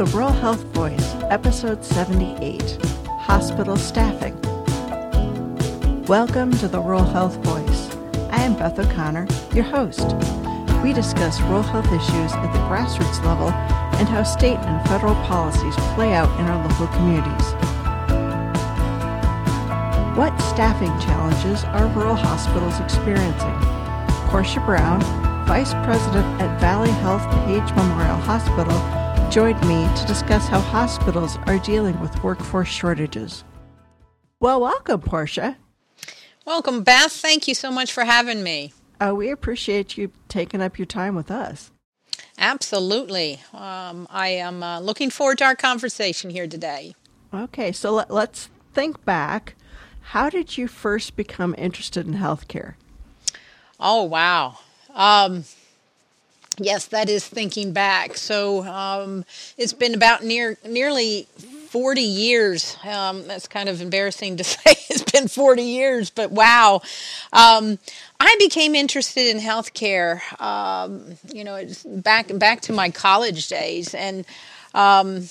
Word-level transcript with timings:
The 0.00 0.06
Rural 0.06 0.32
Health 0.32 0.62
Voice, 0.72 1.14
Episode 1.28 1.84
78 1.84 2.78
Hospital 3.20 3.76
Staffing. 3.76 4.34
Welcome 6.06 6.52
to 6.52 6.68
the 6.68 6.80
Rural 6.80 7.04
Health 7.04 7.36
Voice. 7.44 7.94
I 8.30 8.40
am 8.40 8.56
Beth 8.56 8.78
O'Connor, 8.78 9.28
your 9.52 9.64
host. 9.64 10.16
We 10.82 10.94
discuss 10.94 11.38
rural 11.42 11.62
health 11.62 11.92
issues 11.92 12.32
at 12.32 12.50
the 12.50 12.60
grassroots 12.60 13.22
level 13.26 13.50
and 14.00 14.08
how 14.08 14.22
state 14.22 14.56
and 14.56 14.88
federal 14.88 15.14
policies 15.16 15.76
play 15.94 16.14
out 16.14 16.30
in 16.40 16.46
our 16.46 16.66
local 16.66 16.86
communities. 16.96 17.52
What 20.16 20.34
staffing 20.40 20.98
challenges 21.00 21.64
are 21.64 21.86
rural 21.88 22.16
hospitals 22.16 22.80
experiencing? 22.80 23.58
Portia 24.30 24.60
Brown, 24.60 25.02
Vice 25.44 25.74
President 25.84 26.40
at 26.40 26.58
Valley 26.58 26.88
Health 26.88 27.30
Page 27.44 27.68
Memorial 27.76 28.16
Hospital, 28.16 28.99
joined 29.30 29.60
me 29.68 29.88
to 29.94 30.04
discuss 30.06 30.48
how 30.48 30.58
hospitals 30.58 31.36
are 31.46 31.58
dealing 31.60 31.98
with 32.00 32.24
workforce 32.24 32.68
shortages. 32.68 33.44
Well, 34.40 34.60
welcome, 34.60 35.00
Portia. 35.00 35.56
Welcome, 36.44 36.82
Beth. 36.82 37.12
Thank 37.12 37.46
you 37.46 37.54
so 37.54 37.70
much 37.70 37.92
for 37.92 38.04
having 38.04 38.42
me. 38.42 38.72
Uh, 39.00 39.14
we 39.14 39.30
appreciate 39.30 39.96
you 39.96 40.10
taking 40.28 40.60
up 40.60 40.80
your 40.80 40.86
time 40.86 41.14
with 41.14 41.30
us. 41.30 41.70
Absolutely. 42.38 43.40
Um, 43.54 44.08
I 44.10 44.28
am 44.28 44.64
uh, 44.64 44.80
looking 44.80 45.10
forward 45.10 45.38
to 45.38 45.44
our 45.44 45.54
conversation 45.54 46.30
here 46.30 46.48
today. 46.48 46.96
Okay, 47.32 47.70
so 47.70 47.92
let, 47.92 48.10
let's 48.10 48.48
think 48.74 49.04
back. 49.04 49.54
How 50.00 50.28
did 50.28 50.58
you 50.58 50.66
first 50.66 51.14
become 51.14 51.54
interested 51.56 52.04
in 52.04 52.14
healthcare? 52.14 52.74
Oh, 53.78 54.02
wow. 54.02 54.58
Um, 54.92 55.44
yes, 56.60 56.86
that 56.86 57.08
is 57.08 57.26
thinking 57.26 57.72
back. 57.72 58.16
So 58.16 58.64
um, 58.64 59.24
it's 59.56 59.72
been 59.72 59.94
about 59.94 60.24
near 60.24 60.58
nearly 60.66 61.26
40 61.68 62.00
years. 62.00 62.76
Um, 62.84 63.26
that's 63.26 63.46
kind 63.46 63.68
of 63.68 63.80
embarrassing 63.80 64.36
to 64.38 64.44
say 64.44 64.72
it's 64.88 65.10
been 65.10 65.28
40 65.28 65.62
years, 65.62 66.10
but 66.10 66.30
wow. 66.30 66.82
Um, 67.32 67.78
I 68.18 68.36
became 68.38 68.74
interested 68.74 69.26
in 69.26 69.38
healthcare, 69.38 70.20
um, 70.40 71.16
you 71.32 71.44
know, 71.44 71.64
back 71.86 72.36
back 72.38 72.60
to 72.62 72.72
my 72.72 72.90
college 72.90 73.48
days, 73.48 73.94
and 73.94 74.26
um, 74.74 75.28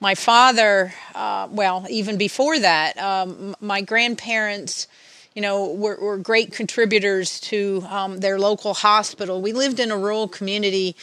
my 0.00 0.14
father. 0.14 0.94
Uh, 1.14 1.48
well, 1.50 1.84
even 1.90 2.16
before 2.16 2.58
that, 2.58 2.96
um, 2.98 3.54
my 3.60 3.82
grandparents 3.82 4.86
you 5.34 5.42
know, 5.42 5.72
were, 5.72 5.96
were 5.96 6.18
great 6.18 6.52
contributors 6.52 7.40
to 7.40 7.84
um, 7.88 8.18
their 8.18 8.38
local 8.38 8.74
hospital. 8.74 9.40
We 9.40 9.52
lived 9.52 9.78
in 9.78 9.90
a 9.90 9.96
rural 9.96 10.28
community 10.28 10.96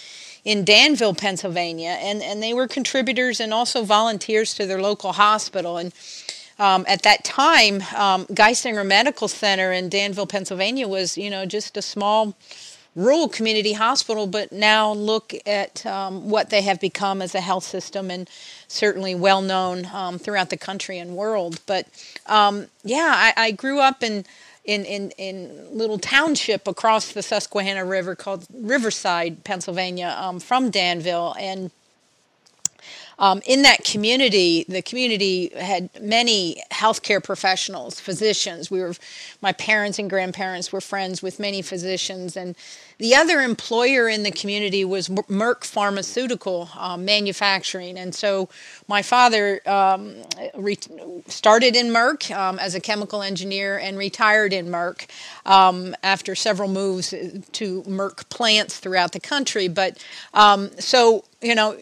in 0.44 0.64
Danville, 0.64 1.14
Pennsylvania, 1.14 1.98
and, 2.00 2.22
and 2.22 2.42
they 2.42 2.54
were 2.54 2.68
contributors 2.68 3.40
and 3.40 3.54
also 3.54 3.84
volunteers 3.84 4.54
to 4.56 4.66
their 4.66 4.82
local 4.82 5.14
hospital. 5.14 5.78
And 5.78 5.94
um, 6.60 6.86
at 6.88 7.04
that 7.04 7.24
time, 7.24 7.82
um, 7.96 8.26
Geisinger 8.28 8.86
Medical 8.86 9.28
Center 9.28 9.72
in 9.72 9.90
Danville, 9.90 10.28
Pennsylvania 10.28 10.88
was, 10.88 11.18
you 11.18 11.30
know, 11.30 11.46
just 11.46 11.78
a 11.78 11.82
small 11.82 12.36
rural 12.96 13.30
community 13.30 13.74
hospital, 13.74 14.26
but 14.26 14.52
now 14.52 14.92
look 14.92 15.34
at 15.46 15.86
um, 15.86 16.30
what 16.30 16.50
they 16.50 16.64
have 16.64 16.80
become 16.80 17.22
as 17.22 17.36
a 17.36 17.42
health 17.42 17.64
system 17.64 18.10
and 18.10 18.28
certainly 18.68 19.16
well 19.16 19.42
known 19.42 19.86
um, 19.94 20.20
throughout 20.20 20.50
the 20.50 20.58
country 20.58 20.98
and 20.98 21.16
world. 21.16 21.60
But 21.66 21.88
um, 22.26 22.68
yeah, 22.84 23.12
I, 23.14 23.34
I, 23.38 23.52
grew 23.52 23.80
up 23.80 24.04
in, 24.04 24.26
in, 24.66 24.84
in, 24.86 25.12
in 25.12 25.78
little 25.78 25.98
township 25.98 26.68
across 26.68 27.14
the 27.14 27.24
Susquehanna 27.24 27.86
River 27.86 28.16
called 28.16 28.46
Riverside, 28.54 29.44
Pennsylvania, 29.44 30.16
um, 30.20 30.40
from 30.40 30.70
Danville. 30.70 31.36
And 31.40 31.72
um, 33.20 33.42
in 33.48 33.64
that 33.64 33.84
community, 33.84 34.66
the 34.70 34.82
community 34.82 35.50
had 35.56 35.90
many 36.02 36.62
healthcare 36.72 37.24
professionals, 37.24 38.00
physicians. 38.00 38.70
We 38.70 38.82
were, 38.82 38.94
my 39.42 39.54
parents 39.54 39.98
and 39.98 40.10
grandparents 40.10 40.72
were 40.72 40.82
friends 40.82 41.24
with 41.24 41.40
many 41.40 41.64
physicians, 41.64 42.38
and 42.38 42.56
the 43.00 43.14
other 43.14 43.42
employer 43.42 44.10
in 44.10 44.24
the 44.24 44.32
community 44.32 44.84
was 44.84 45.08
Merck 45.08 45.64
Pharmaceutical 45.64 46.70
um, 46.76 47.06
Manufacturing. 47.06 47.98
And 47.98 48.14
so 48.16 48.50
my 48.88 49.04
father 49.04 49.62
um, 49.68 50.16
re- 50.56 50.78
started 51.28 51.76
in 51.76 51.88
Merck 51.88 52.36
um, 52.36 52.58
as 52.58 52.74
a 52.74 52.80
chemical 52.80 53.22
engineer 53.22 53.78
and 53.78 53.98
retired 54.00 54.52
in 54.52 54.68
Merck 54.68 55.06
um, 55.46 55.96
after 56.02 56.34
several 56.34 56.70
moves 56.70 57.10
to 57.10 57.84
Merck 57.84 58.28
plants 58.30 58.80
throughout 58.80 59.12
the 59.12 59.20
country. 59.20 59.68
But 59.68 60.04
um, 60.34 60.72
so, 60.80 61.24
you 61.40 61.54
know, 61.54 61.80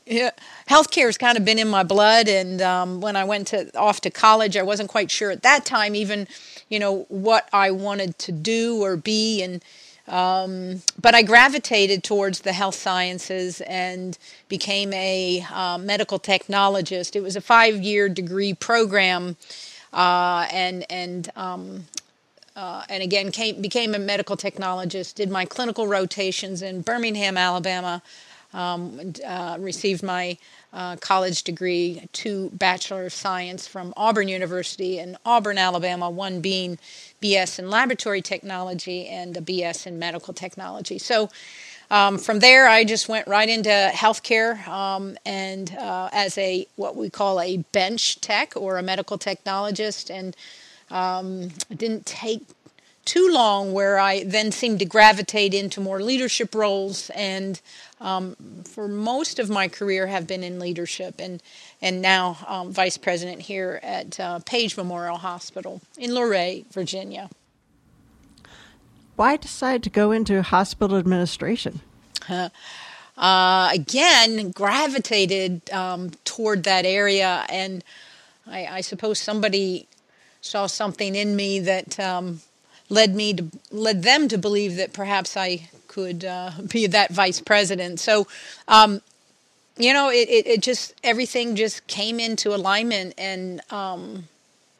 healthcare 0.70 1.06
has 1.06 1.18
kind 1.18 1.38
of 1.38 1.46
been 1.46 1.60
in 1.60 1.70
my 1.70 1.84
blood. 1.84 2.28
And 2.28 2.62
um, 2.62 3.00
when 3.00 3.16
I 3.16 3.24
went 3.24 3.48
to, 3.48 3.76
off 3.78 4.02
to 4.02 4.10
college, 4.10 4.58
I 4.58 4.64
wasn't 4.64 4.90
quite 4.90 5.10
sure 5.10 5.32
at 5.32 5.44
that 5.44 5.66
time 5.66 5.96
even, 5.96 6.28
you 6.68 6.78
know, 6.78 7.06
what 7.08 7.48
I 7.54 7.72
wanted 7.72 8.20
to 8.20 8.34
do 8.34 8.84
or 8.84 8.98
be. 8.98 9.42
And 9.42 9.64
um, 10.08 10.82
but 11.02 11.16
I 11.16 11.24
gravitated 11.24 12.04
towards 12.04 12.42
the 12.42 12.54
health 12.54 12.76
sciences 12.76 13.62
and 13.62 14.18
became 14.50 14.94
a 14.94 15.46
uh, 15.52 15.78
medical 15.80 16.20
technologist. 16.20 17.16
It 17.16 17.22
was 17.22 17.36
a 17.36 17.42
five-year 17.42 18.10
degree 18.10 18.54
program, 18.54 19.36
uh, 19.94 20.48
and 20.52 20.86
and 20.92 21.30
um, 21.36 21.86
uh, 22.56 22.84
and 22.88 23.02
again 23.02 23.32
came, 23.32 23.62
became 23.62 23.96
a 23.96 24.00
medical 24.00 24.38
technologist. 24.38 25.16
Did 25.16 25.32
my 25.32 25.46
clinical 25.46 25.88
rotations 25.88 26.62
in 26.62 26.82
Birmingham, 26.82 27.38
Alabama. 27.38 28.02
Um, 28.54 29.12
uh, 29.28 29.58
received 29.60 30.02
my 30.02 30.38
uh, 30.76 30.98
college 30.98 31.44
degree, 31.44 32.08
two 32.12 32.52
Bachelor 32.54 33.06
of 33.06 33.14
Science 33.14 33.66
from 33.66 33.94
Auburn 33.96 34.28
University 34.28 35.00
in 35.00 35.18
Auburn, 35.26 35.58
Alabama, 35.58 36.10
one 36.10 36.42
being 36.42 36.78
BS 37.22 37.58
in 37.58 37.70
Laboratory 37.70 38.22
Technology 38.22 39.08
and 39.08 39.36
a 39.38 39.42
BS 39.42 39.88
in 39.88 39.98
Medical 39.98 40.34
Technology. 40.34 41.00
So 41.00 41.30
um, 41.90 42.18
from 42.18 42.40
there, 42.40 42.68
I 42.68 42.84
just 42.84 43.08
went 43.08 43.28
right 43.28 43.48
into 43.48 43.70
healthcare 43.94 44.68
um, 44.68 45.18
and 45.26 45.74
uh, 45.78 46.10
as 46.12 46.38
a 46.38 46.68
what 46.76 46.96
we 46.96 47.10
call 47.10 47.40
a 47.40 47.58
bench 47.72 48.20
tech 48.22 48.54
or 48.56 48.78
a 48.78 48.84
medical 48.84 49.18
technologist, 49.18 50.10
and 50.10 50.36
um, 50.92 51.50
didn't 51.74 52.06
take 52.06 52.42
too 53.06 53.30
long 53.32 53.72
where 53.72 54.00
I 54.00 54.24
then 54.24 54.52
seemed 54.52 54.80
to 54.80 54.86
gravitate 54.86 55.54
into 55.54 55.80
more 55.80 56.02
leadership 56.02 56.56
roles 56.56 57.10
and 57.12 57.62
um, 58.02 58.36
for 58.66 58.88
most 58.88 59.40
of 59.40 59.50
my 59.50 59.68
career 59.68 60.08
have 60.08 60.28
been 60.28 60.44
in 60.44 60.60
leadership 60.60 61.16
and 61.20 61.42
and 61.82 62.02
now 62.02 62.38
um, 62.48 62.72
vice 62.72 62.98
president 62.98 63.42
here 63.42 63.80
at 63.84 64.20
uh, 64.20 64.40
Page 64.40 64.76
Memorial 64.76 65.18
Hospital 65.18 65.82
in 65.98 66.12
Luray, 66.14 66.66
Virginia. 66.72 67.30
Why 69.16 69.38
decide 69.38 69.84
to 69.84 69.90
go 69.90 70.12
into 70.12 70.42
hospital 70.42 70.98
administration? 70.98 71.82
Uh, 72.28 72.50
uh, 73.18 73.70
again, 73.72 74.52
gravitated 74.52 75.72
um, 75.72 76.12
toward 76.26 76.64
that 76.64 76.86
area, 76.86 77.46
and 77.50 77.84
I, 78.46 78.66
I, 78.66 78.82
suppose 78.82 79.20
somebody 79.20 79.88
saw 80.42 80.68
something 80.68 81.16
in 81.16 81.36
me 81.36 81.60
that 81.60 81.98
um, 81.98 82.42
led 82.90 83.16
me 83.16 83.34
to 83.34 83.46
led 83.72 84.04
them 84.04 84.28
to 84.28 84.38
believe 84.38 84.76
that 84.76 84.94
perhaps 84.94 85.36
I 85.36 85.70
could 85.88 86.26
uh, 86.26 86.52
be 86.70 86.88
that 86.88 87.12
vice 87.12 87.40
president. 87.42 88.00
So, 88.00 88.28
um, 88.68 89.02
you 89.78 89.94
know, 89.94 90.10
it, 90.10 90.30
it, 90.30 90.48
it, 90.48 90.62
just 90.62 90.94
everything 91.04 91.56
just 91.56 91.86
came 91.88 92.20
into 92.20 92.56
alignment, 92.56 93.14
and 93.18 93.62
um, 93.72 94.26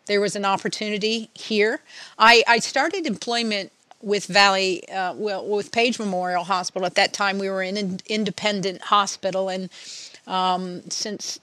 there 0.06 0.22
was 0.22 0.36
an 0.36 0.46
opportunity 0.46 1.30
here. 1.34 1.82
I, 2.18 2.44
I 2.48 2.60
started 2.60 3.06
employment 3.06 3.72
with 4.02 4.28
Valley, 4.28 4.88
uh, 4.90 5.14
well, 5.16 5.46
with 5.46 5.72
Page 5.72 6.00
Memorial 6.00 6.44
Hospital. 6.46 6.86
At 6.86 6.96
that 6.96 7.12
time, 7.12 7.40
we 7.40 7.50
were 7.50 7.64
in 7.64 7.76
an 7.76 8.00
independent 8.06 8.84
hospital, 8.84 9.50
and 9.50 9.70
um, 10.28 10.90
since 10.90 11.40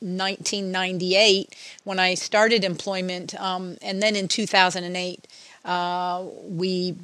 1998, 0.00 1.54
when 1.84 1.98
I 1.98 2.14
started 2.14 2.64
employment, 2.64 3.34
um, 3.40 3.76
and 3.82 4.02
then 4.02 4.14
in 4.14 4.28
2008, 4.28 5.26
uh, 5.66 6.24
we 6.48 6.96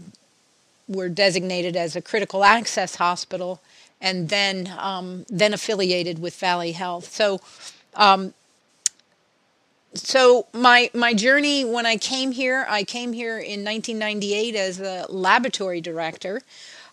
were 0.89 1.09
designated 1.09 1.77
as 1.77 1.97
a 1.97 2.01
critical 2.01 2.45
access 2.45 2.97
hospital 2.97 3.61
and 4.01 4.29
then 4.29 4.73
um, 4.79 5.25
then 5.29 5.53
affiliated 5.53 6.19
with 6.19 6.35
Valley 6.37 6.73
Health. 6.73 7.13
So 7.13 7.41
um, 7.95 8.35
so 9.95 10.47
my 10.53 10.91
my 10.95 11.13
journey 11.15 11.65
when 11.65 11.87
I 11.87 11.97
came 11.97 12.33
here, 12.33 12.67
I 12.69 12.85
came 12.85 13.13
here 13.13 13.39
in 13.39 13.65
1998 13.65 14.55
as 14.55 14.81
a 14.81 15.07
laboratory 15.09 15.81
director. 15.81 16.41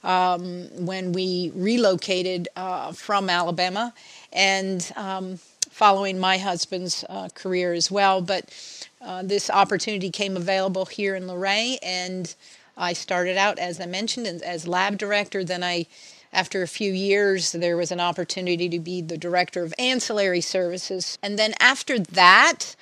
Um, 0.01 0.86
when 0.86 1.12
we 1.12 1.51
relocated 1.54 2.48
uh, 2.56 2.94
from 2.94 3.30
Alabama, 3.30 3.94
and 4.31 4.89
um, 4.95 5.39
following 5.69 6.18
my 6.19 6.38
husband's 6.38 7.04
uh, 7.10 7.27
career 7.36 7.74
as 7.74 7.92
well, 7.92 8.21
but 8.21 8.45
uh, 9.01 9.23
this 9.23 9.49
opportunity 9.49 10.09
came 10.09 10.35
available 10.35 10.85
here 10.85 11.15
in 11.15 11.27
Luray, 11.27 11.77
and 11.81 12.33
I 12.77 12.93
started 12.93 13.37
out, 13.37 13.59
as 13.59 13.79
I 13.79 13.85
mentioned, 13.85 14.27
as 14.27 14.67
lab 14.67 14.97
director. 14.97 15.43
Then 15.43 15.63
I 15.63 15.87
after 16.31 16.61
a 16.61 16.67
few 16.67 16.91
years, 16.91 17.53
there 17.53 17.75
was 17.75 17.91
an 17.91 17.99
opportunity 17.99 18.69
to 18.69 18.79
be 18.79 19.01
the 19.01 19.17
director 19.17 19.63
of 19.63 19.73
ancillary 19.79 20.41
services. 20.41 21.17
And 21.23 21.39
then 21.39 21.55
after 21.59 21.97
that, 21.97 22.75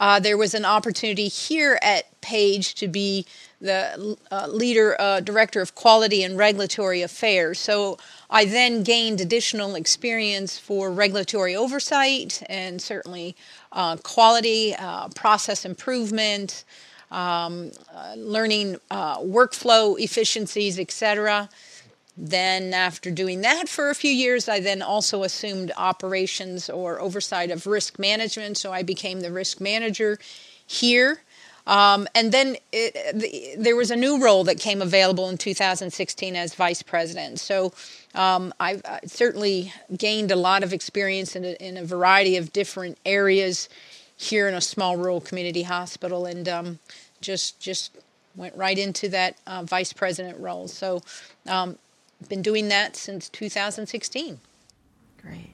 uh, 0.00 0.20
there 0.20 0.36
was 0.36 0.54
an 0.54 0.64
opportunity 0.64 1.28
here 1.28 1.78
at 1.82 2.04
Page 2.20 2.74
to 2.76 2.88
be 2.88 3.26
the 3.60 4.16
uh, 4.30 4.46
leader, 4.46 4.98
uh, 4.98 5.20
director 5.20 5.60
of 5.60 5.74
quality 5.74 6.22
and 6.22 6.38
regulatory 6.38 7.02
affairs. 7.02 7.58
So 7.58 7.98
I 8.34 8.46
then 8.46 8.82
gained 8.82 9.20
additional 9.20 9.76
experience 9.76 10.58
for 10.58 10.90
regulatory 10.90 11.54
oversight 11.54 12.42
and 12.48 12.82
certainly 12.82 13.36
uh, 13.70 13.96
quality, 13.98 14.74
uh, 14.74 15.06
process 15.10 15.64
improvement, 15.64 16.64
um, 17.12 17.70
uh, 17.94 18.14
learning 18.16 18.78
workflow 18.90 19.96
efficiencies, 20.00 20.80
etc. 20.80 21.48
Then, 22.16 22.74
after 22.74 23.12
doing 23.12 23.42
that 23.42 23.68
for 23.68 23.88
a 23.88 23.94
few 23.94 24.10
years, 24.10 24.48
I 24.48 24.58
then 24.58 24.82
also 24.82 25.22
assumed 25.22 25.70
operations 25.76 26.68
or 26.68 27.00
oversight 27.00 27.52
of 27.52 27.68
risk 27.68 28.00
management. 28.00 28.56
So 28.56 28.72
I 28.72 28.82
became 28.82 29.20
the 29.20 29.30
risk 29.30 29.60
manager 29.60 30.18
here. 30.66 31.22
Um, 31.66 32.06
and 32.14 32.30
then 32.30 32.56
it, 32.72 32.94
the, 33.14 33.54
there 33.56 33.76
was 33.76 33.90
a 33.90 33.96
new 33.96 34.22
role 34.22 34.44
that 34.44 34.58
came 34.58 34.82
available 34.82 35.30
in 35.30 35.38
2016 35.38 36.36
as 36.36 36.54
vice 36.54 36.82
president. 36.82 37.40
So 37.40 37.72
um, 38.14 38.52
I've 38.60 38.82
I 38.84 39.00
certainly 39.06 39.72
gained 39.96 40.30
a 40.30 40.36
lot 40.36 40.62
of 40.62 40.72
experience 40.72 41.34
in 41.34 41.44
a, 41.44 41.52
in 41.66 41.76
a, 41.78 41.84
variety 41.84 42.36
of 42.36 42.52
different 42.52 42.98
areas 43.06 43.68
here 44.16 44.46
in 44.46 44.54
a 44.54 44.60
small 44.60 44.96
rural 44.96 45.20
community 45.20 45.62
hospital, 45.62 46.26
and 46.26 46.48
um, 46.48 46.78
just 47.20 47.58
just 47.60 47.96
went 48.36 48.54
right 48.56 48.78
into 48.78 49.08
that 49.08 49.38
uh, 49.46 49.62
vice 49.62 49.92
president 49.92 50.38
role. 50.38 50.68
So 50.68 51.00
um, 51.46 51.78
been 52.28 52.42
doing 52.42 52.68
that 52.68 52.94
since 52.94 53.28
2016. 53.30 54.38
Great. 55.22 55.50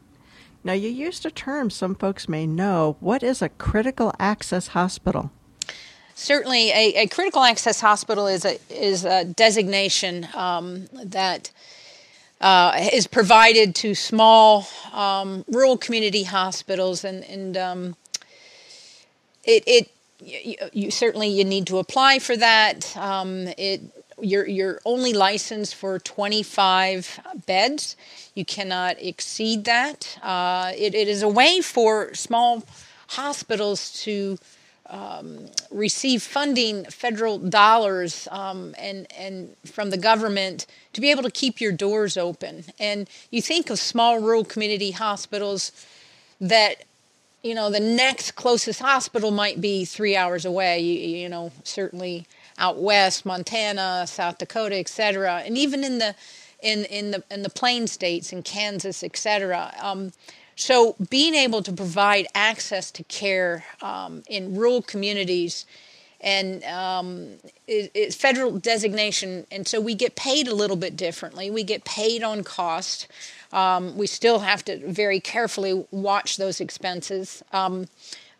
Now, 0.62 0.74
you 0.74 0.88
used 0.88 1.24
a 1.24 1.30
term 1.30 1.70
some 1.70 1.94
folks 1.94 2.28
may 2.28 2.46
know. 2.46 2.96
What 3.00 3.22
is 3.22 3.40
a 3.40 3.48
critical 3.48 4.12
access 4.18 4.68
hospital? 4.68 5.30
Certainly, 6.20 6.68
a, 6.72 6.94
a 6.96 7.06
critical 7.06 7.42
access 7.42 7.80
hospital 7.80 8.26
is 8.26 8.44
a 8.44 8.58
is 8.68 9.06
a 9.06 9.24
designation 9.24 10.28
um, 10.34 10.84
that 11.02 11.50
uh, 12.42 12.90
is 12.92 13.06
provided 13.06 13.74
to 13.76 13.94
small 13.94 14.68
um, 14.92 15.46
rural 15.48 15.78
community 15.78 16.24
hospitals, 16.24 17.04
and 17.04 17.24
and 17.24 17.56
um, 17.56 17.96
it 19.44 19.64
it 19.66 19.90
you, 20.22 20.56
you, 20.74 20.90
certainly 20.90 21.28
you 21.28 21.42
need 21.42 21.66
to 21.68 21.78
apply 21.78 22.18
for 22.18 22.36
that. 22.36 22.94
Um, 22.98 23.48
it 23.56 23.80
you're 24.20 24.46
you're 24.46 24.78
only 24.84 25.14
licensed 25.14 25.74
for 25.74 25.98
25 25.98 27.18
beds. 27.46 27.96
You 28.34 28.44
cannot 28.44 28.96
exceed 29.00 29.64
that. 29.64 30.18
Uh, 30.22 30.72
it, 30.76 30.94
it 30.94 31.08
is 31.08 31.22
a 31.22 31.28
way 31.28 31.62
for 31.62 32.12
small 32.12 32.62
hospitals 33.06 33.90
to 34.02 34.36
um, 34.90 35.46
receive 35.70 36.22
funding, 36.22 36.84
federal 36.86 37.38
dollars, 37.38 38.28
um, 38.30 38.74
and 38.78 39.06
and 39.16 39.56
from 39.64 39.90
the 39.90 39.96
government 39.96 40.66
to 40.92 41.00
be 41.00 41.10
able 41.10 41.22
to 41.22 41.30
keep 41.30 41.60
your 41.60 41.72
doors 41.72 42.16
open. 42.16 42.64
And 42.78 43.08
you 43.30 43.40
think 43.40 43.70
of 43.70 43.78
small 43.78 44.20
rural 44.20 44.44
community 44.44 44.90
hospitals 44.90 45.72
that 46.40 46.84
you 47.42 47.54
know 47.54 47.70
the 47.70 47.80
next 47.80 48.32
closest 48.32 48.80
hospital 48.80 49.30
might 49.30 49.60
be 49.60 49.84
three 49.84 50.16
hours 50.16 50.44
away. 50.44 50.80
You, 50.80 51.18
you 51.18 51.28
know 51.28 51.52
certainly 51.64 52.26
out 52.58 52.78
west, 52.78 53.24
Montana, 53.24 54.06
South 54.06 54.38
Dakota, 54.38 54.76
etc., 54.76 55.42
and 55.44 55.56
even 55.56 55.84
in 55.84 55.98
the 55.98 56.14
in 56.62 56.84
in 56.86 57.12
the 57.12 57.22
in 57.30 57.42
the 57.42 57.50
plain 57.50 57.86
states 57.86 58.32
in 58.32 58.42
Kansas, 58.42 59.02
etc. 59.02 59.72
Um, 59.80 60.12
so 60.60 60.94
being 61.08 61.34
able 61.34 61.62
to 61.62 61.72
provide 61.72 62.26
access 62.34 62.90
to 62.92 63.04
care 63.04 63.64
um, 63.80 64.22
in 64.28 64.54
rural 64.54 64.82
communities 64.82 65.64
and 66.20 66.62
um, 66.64 67.28
it's 67.66 68.14
federal 68.14 68.58
designation, 68.58 69.46
and 69.50 69.66
so 69.66 69.80
we 69.80 69.94
get 69.94 70.16
paid 70.16 70.48
a 70.48 70.54
little 70.54 70.76
bit 70.76 70.94
differently. 70.94 71.50
We 71.50 71.64
get 71.64 71.84
paid 71.84 72.22
on 72.22 72.44
cost. 72.44 73.08
Um, 73.52 73.96
we 73.96 74.06
still 74.06 74.40
have 74.40 74.62
to 74.66 74.86
very 74.86 75.18
carefully 75.18 75.86
watch 75.90 76.36
those 76.36 76.60
expenses. 76.60 77.42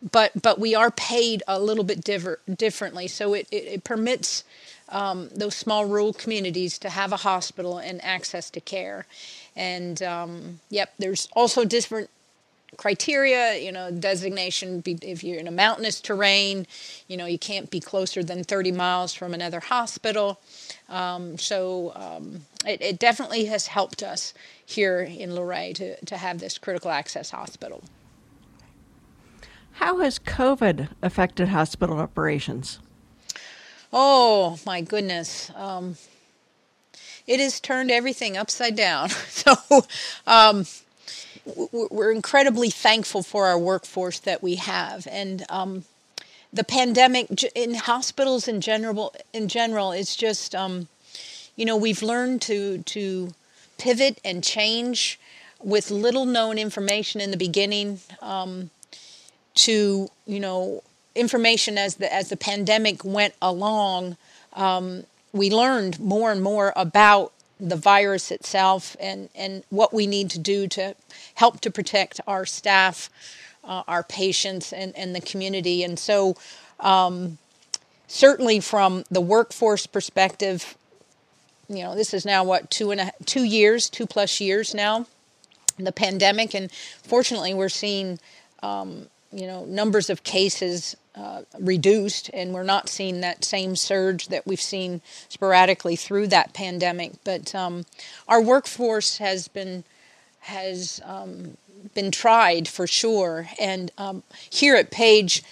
But 0.09 0.41
but 0.41 0.59
we 0.59 0.73
are 0.73 0.89
paid 0.91 1.43
a 1.47 1.59
little 1.59 1.83
bit 1.83 2.03
diver- 2.03 2.39
differently. 2.57 3.07
So 3.07 3.33
it, 3.33 3.47
it, 3.51 3.65
it 3.65 3.83
permits 3.83 4.43
um, 4.89 5.29
those 5.35 5.55
small 5.55 5.85
rural 5.85 6.13
communities 6.13 6.77
to 6.79 6.89
have 6.89 7.11
a 7.11 7.17
hospital 7.17 7.77
and 7.77 8.03
access 8.03 8.49
to 8.51 8.61
care. 8.61 9.05
And 9.55 10.01
um, 10.01 10.59
yep, 10.69 10.93
there's 10.97 11.27
also 11.33 11.65
different 11.65 12.09
criteria, 12.77 13.57
you 13.57 13.71
know, 13.71 13.91
designation. 13.91 14.81
If 14.85 15.23
you're 15.23 15.39
in 15.39 15.47
a 15.47 15.51
mountainous 15.51 15.99
terrain, 16.01 16.67
you 17.07 17.17
know, 17.17 17.25
you 17.25 17.37
can't 17.37 17.69
be 17.69 17.79
closer 17.79 18.23
than 18.23 18.43
30 18.43 18.71
miles 18.71 19.13
from 19.13 19.33
another 19.33 19.59
hospital. 19.59 20.39
Um, 20.89 21.37
so 21.37 21.93
um, 21.95 22.41
it, 22.65 22.81
it, 22.81 22.99
definitely 22.99 23.45
has 23.45 23.67
helped 23.67 24.03
us 24.03 24.33
here 24.65 25.01
in 25.01 25.35
Luray 25.35 25.73
to, 25.73 26.03
to 26.05 26.17
have 26.17 26.39
this 26.39 26.57
critical 26.57 26.91
access 26.91 27.31
hospital. 27.31 27.83
How 29.81 29.97
has 30.01 30.19
COVID 30.19 30.89
affected 31.01 31.47
hospital 31.47 31.97
operations? 31.97 32.77
Oh, 33.91 34.59
my 34.63 34.81
goodness. 34.81 35.49
Um, 35.55 35.95
it 37.25 37.39
has 37.39 37.59
turned 37.59 37.89
everything 37.89 38.37
upside 38.37 38.75
down. 38.75 39.09
so, 39.09 39.55
um, 40.27 40.67
we're 41.73 42.11
incredibly 42.11 42.69
thankful 42.69 43.23
for 43.23 43.47
our 43.47 43.57
workforce 43.57 44.19
that 44.19 44.43
we 44.43 44.55
have. 44.57 45.07
And 45.09 45.45
um, 45.49 45.85
the 46.53 46.63
pandemic 46.63 47.43
in 47.55 47.73
hospitals 47.73 48.47
in 48.47 48.61
general, 48.61 49.15
in 49.33 49.47
general, 49.47 49.93
it's 49.93 50.15
just, 50.15 50.53
um, 50.53 50.89
you 51.55 51.65
know, 51.65 51.75
we've 51.75 52.03
learned 52.03 52.43
to, 52.43 52.83
to 52.83 53.33
pivot 53.79 54.21
and 54.23 54.43
change 54.43 55.19
with 55.59 55.89
little 55.89 56.25
known 56.25 56.59
information 56.59 57.19
in 57.19 57.31
the 57.31 57.37
beginning. 57.37 57.99
Um, 58.21 58.69
to 59.55 60.09
you 60.25 60.39
know 60.39 60.83
information 61.15 61.77
as 61.77 61.95
the 61.95 62.13
as 62.13 62.29
the 62.29 62.37
pandemic 62.37 63.03
went 63.03 63.33
along. 63.41 64.17
Um, 64.53 65.05
we 65.33 65.49
learned 65.49 65.99
more 65.99 66.31
and 66.31 66.41
more 66.41 66.73
about 66.75 67.31
the 67.59 67.75
virus 67.75 68.31
itself 68.31 68.95
and 68.99 69.29
and 69.35 69.63
what 69.69 69.93
we 69.93 70.07
need 70.07 70.29
to 70.31 70.39
do 70.39 70.67
to 70.67 70.95
help 71.35 71.61
to 71.61 71.71
protect 71.71 72.19
our 72.27 72.45
staff, 72.45 73.09
uh, 73.63 73.83
our 73.87 74.03
patients, 74.03 74.73
and 74.73 74.95
and 74.95 75.15
the 75.15 75.21
community. 75.21 75.83
And 75.83 75.97
so. 75.99 76.35
Um, 76.79 77.37
certainly, 78.07 78.59
from 78.59 79.05
the 79.09 79.21
workforce 79.21 79.85
perspective, 79.87 80.75
you 81.69 81.83
know, 81.83 81.95
this 81.95 82.13
is 82.13 82.25
now 82.25 82.43
what 82.43 82.69
two 82.69 82.91
and 82.91 83.01
a, 83.01 83.11
two 83.25 83.43
years, 83.43 83.89
two 83.89 84.05
plus 84.05 84.41
years 84.41 84.73
now, 84.73 85.05
the 85.79 85.91
pandemic, 85.91 86.53
and 86.53 86.71
fortunately, 86.71 87.53
we're 87.53 87.69
seeing 87.69 88.19
um, 88.61 89.07
you 89.31 89.47
know 89.47 89.65
numbers 89.65 90.09
of 90.09 90.23
cases 90.23 90.95
uh, 91.15 91.41
reduced, 91.59 92.29
and 92.33 92.53
we're 92.53 92.63
not 92.63 92.89
seeing 92.89 93.21
that 93.21 93.43
same 93.43 93.75
surge 93.75 94.27
that 94.27 94.47
we've 94.47 94.61
seen 94.61 95.01
sporadically 95.29 95.95
through 95.95 96.27
that 96.27 96.53
pandemic. 96.53 97.13
But 97.23 97.53
um, 97.53 97.85
our 98.27 98.41
workforce 98.41 99.17
has 99.17 99.47
been 99.47 99.83
has 100.39 101.01
um, 101.03 101.57
been 101.93 102.11
tried 102.11 102.67
for 102.67 102.87
sure, 102.87 103.49
and 103.59 103.91
um, 103.97 104.23
here 104.49 104.75
at 104.75 104.91
Page, 104.91 105.43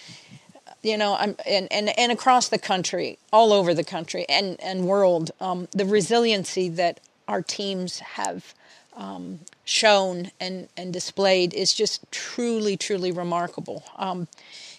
you 0.81 0.98
know, 0.98 1.15
I'm, 1.19 1.36
and, 1.45 1.67
and 1.71 1.98
and 1.98 2.12
across 2.12 2.50
the 2.50 2.59
country, 2.59 3.19
all 3.31 3.53
over 3.53 3.74
the 3.74 3.83
country 3.83 4.25
and 4.29 4.59
and 4.62 4.88
world, 4.88 5.31
um, 5.39 5.67
the 5.71 5.86
resiliency 5.86 6.69
that 6.69 7.00
our 7.27 7.41
teams 7.41 8.00
have 8.00 8.53
um, 9.00 9.39
shown 9.65 10.29
and, 10.39 10.68
and 10.77 10.94
displayed 10.94 11.53
is 11.53 11.74
just 11.74 12.03
truly, 12.12 12.77
truly 12.77 13.12
remarkable. 13.12 13.84
Um, 13.98 14.27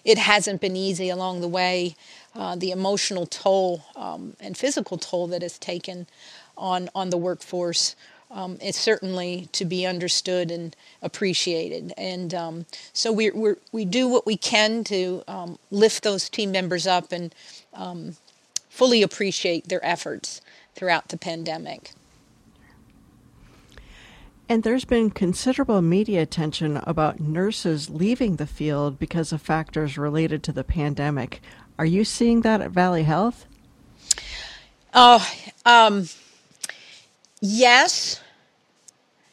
it 0.04 0.18
hasn't 0.18 0.60
been 0.60 0.76
easy 0.76 1.08
along 1.08 1.40
the 1.40 1.48
way. 1.48 1.96
Uh, 2.34 2.54
the 2.54 2.70
emotional 2.70 3.26
toll 3.26 3.82
um, 3.96 4.36
and 4.38 4.56
physical 4.56 4.98
toll 4.98 5.26
that 5.28 5.42
is 5.42 5.58
taken 5.58 6.06
on, 6.56 6.88
on 6.94 7.10
the 7.10 7.16
workforce 7.16 7.96
um, 8.30 8.58
is 8.62 8.76
certainly 8.76 9.48
to 9.52 9.64
be 9.64 9.84
understood 9.86 10.50
and 10.50 10.76
appreciated. 11.02 11.92
And 11.96 12.32
um, 12.32 12.66
so 12.92 13.10
we 13.10 13.30
we 13.30 13.54
we 13.72 13.84
do 13.84 14.06
what 14.06 14.24
we 14.24 14.36
can 14.36 14.84
to 14.84 15.24
um, 15.26 15.58
lift 15.70 16.04
those 16.04 16.28
team 16.28 16.52
members 16.52 16.86
up 16.86 17.10
and 17.10 17.34
um, 17.74 18.16
fully 18.68 19.02
appreciate 19.02 19.68
their 19.68 19.84
efforts 19.84 20.40
throughout 20.76 21.08
the 21.08 21.16
pandemic. 21.16 21.90
And 24.50 24.64
there's 24.64 24.84
been 24.84 25.10
considerable 25.10 25.80
media 25.80 26.22
attention 26.22 26.78
about 26.78 27.20
nurses 27.20 27.88
leaving 27.88 28.34
the 28.34 28.48
field 28.48 28.98
because 28.98 29.30
of 29.30 29.40
factors 29.40 29.96
related 29.96 30.42
to 30.42 30.52
the 30.52 30.64
pandemic. 30.64 31.40
Are 31.78 31.84
you 31.86 32.04
seeing 32.04 32.40
that 32.40 32.60
at 32.60 32.72
Valley 32.72 33.04
Health? 33.04 33.46
Oh, 34.92 35.24
um, 35.64 36.08
yes, 37.40 38.20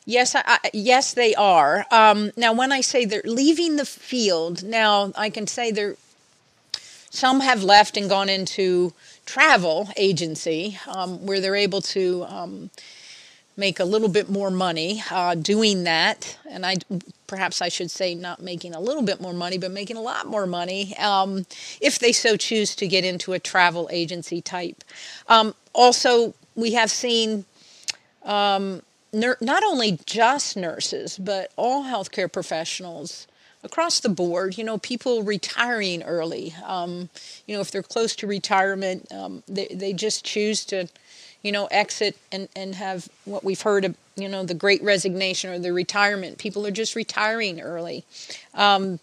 Yes, 0.05 0.35
I, 0.35 0.59
yes, 0.71 1.15
they 1.15 1.35
are. 1.35 1.85
Um, 1.91 2.31
now, 2.37 2.53
when 2.53 2.71
I 2.71 2.79
say 2.79 3.03
they're 3.03 3.21
leaving 3.25 3.75
the 3.75 3.85
field, 3.85 4.63
now 4.63 5.11
I 5.17 5.29
can 5.29 5.47
say 5.47 5.71
they're 5.71 5.97
some 7.09 7.41
have 7.41 7.61
left 7.63 7.97
and 7.97 8.07
gone 8.07 8.29
into 8.29 8.93
travel 9.25 9.89
agency 9.97 10.77
um, 10.87 11.25
where 11.25 11.41
they're 11.41 11.55
able 11.55 11.81
to 11.81 12.23
um, 12.29 12.69
make 13.57 13.79
a 13.79 13.85
little 13.85 14.07
bit 14.07 14.29
more 14.29 14.51
money 14.51 15.03
uh, 15.11 15.35
doing 15.35 15.83
that. 15.83 16.37
And 16.49 16.65
I 16.65 16.77
perhaps 17.27 17.61
I 17.61 17.69
should 17.69 17.91
say 17.91 18.15
not 18.15 18.41
making 18.41 18.73
a 18.73 18.79
little 18.79 19.03
bit 19.03 19.19
more 19.19 19.33
money, 19.33 19.57
but 19.57 19.71
making 19.71 19.97
a 19.97 20.01
lot 20.01 20.27
more 20.27 20.45
money 20.45 20.95
um, 20.97 21.45
if 21.81 21.99
they 21.99 22.13
so 22.13 22.37
choose 22.37 22.75
to 22.77 22.87
get 22.87 23.03
into 23.03 23.33
a 23.33 23.39
travel 23.39 23.89
agency 23.91 24.41
type. 24.41 24.83
Um, 25.27 25.55
also, 25.73 26.33
we 26.55 26.73
have 26.73 26.89
seen 26.89 27.45
um, 28.23 28.81
not 29.13 29.63
only 29.63 29.99
just 30.05 30.55
nurses, 30.55 31.17
but 31.17 31.51
all 31.55 31.83
healthcare 31.83 32.31
professionals 32.31 33.27
across 33.63 33.99
the 33.99 34.09
board, 34.09 34.57
you 34.57 34.63
know, 34.63 34.77
people 34.77 35.23
retiring 35.23 36.03
early. 36.03 36.53
Um, 36.65 37.09
you 37.45 37.55
know, 37.55 37.61
if 37.61 37.71
they're 37.71 37.83
close 37.83 38.15
to 38.17 38.27
retirement, 38.27 39.11
um, 39.11 39.43
they, 39.47 39.67
they 39.67 39.93
just 39.93 40.23
choose 40.23 40.63
to, 40.65 40.87
you 41.41 41.51
know, 41.51 41.67
exit 41.67 42.17
and, 42.31 42.49
and 42.55 42.75
have 42.75 43.09
what 43.25 43.43
we've 43.43 43.61
heard 43.61 43.85
of, 43.85 43.95
you 44.15 44.27
know, 44.27 44.43
the 44.43 44.53
great 44.53 44.81
resignation 44.83 45.49
or 45.49 45.59
the 45.59 45.73
retirement. 45.73 46.37
People 46.37 46.65
are 46.65 46.71
just 46.71 46.95
retiring 46.95 47.61
early. 47.61 48.03
Um, 48.53 48.99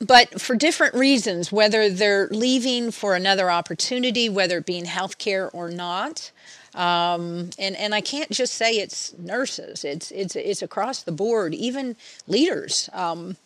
but 0.00 0.40
for 0.40 0.56
different 0.56 0.94
reasons, 0.94 1.50
whether 1.52 1.88
they're 1.88 2.28
leaving 2.28 2.90
for 2.90 3.14
another 3.14 3.50
opportunity, 3.50 4.28
whether 4.28 4.58
it 4.58 4.66
be 4.66 4.78
in 4.78 4.84
healthcare 4.84 5.48
or 5.52 5.70
not, 5.70 6.30
um, 6.74 7.50
and 7.58 7.76
and 7.76 7.94
I 7.94 8.00
can't 8.00 8.30
just 8.30 8.54
say 8.54 8.72
it's 8.74 9.16
nurses. 9.16 9.84
It's 9.84 10.10
it's 10.10 10.34
it's 10.34 10.62
across 10.62 11.02
the 11.02 11.12
board. 11.12 11.54
Even 11.54 11.96
leaders. 12.26 12.90
Um, 12.92 13.36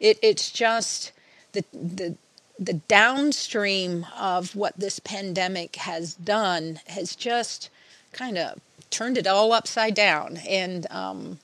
it 0.00 0.18
it's 0.22 0.50
just 0.50 1.12
the 1.52 1.64
the 1.72 2.16
the 2.58 2.74
downstream 2.74 4.06
of 4.18 4.56
what 4.56 4.78
this 4.78 4.98
pandemic 4.98 5.76
has 5.76 6.14
done 6.14 6.80
has 6.88 7.14
just 7.14 7.70
kind 8.12 8.36
of 8.36 8.60
turned 8.90 9.16
it 9.16 9.26
all 9.26 9.52
upside 9.52 9.94
down. 9.94 10.38
And 10.48 10.86
um, 10.90 11.38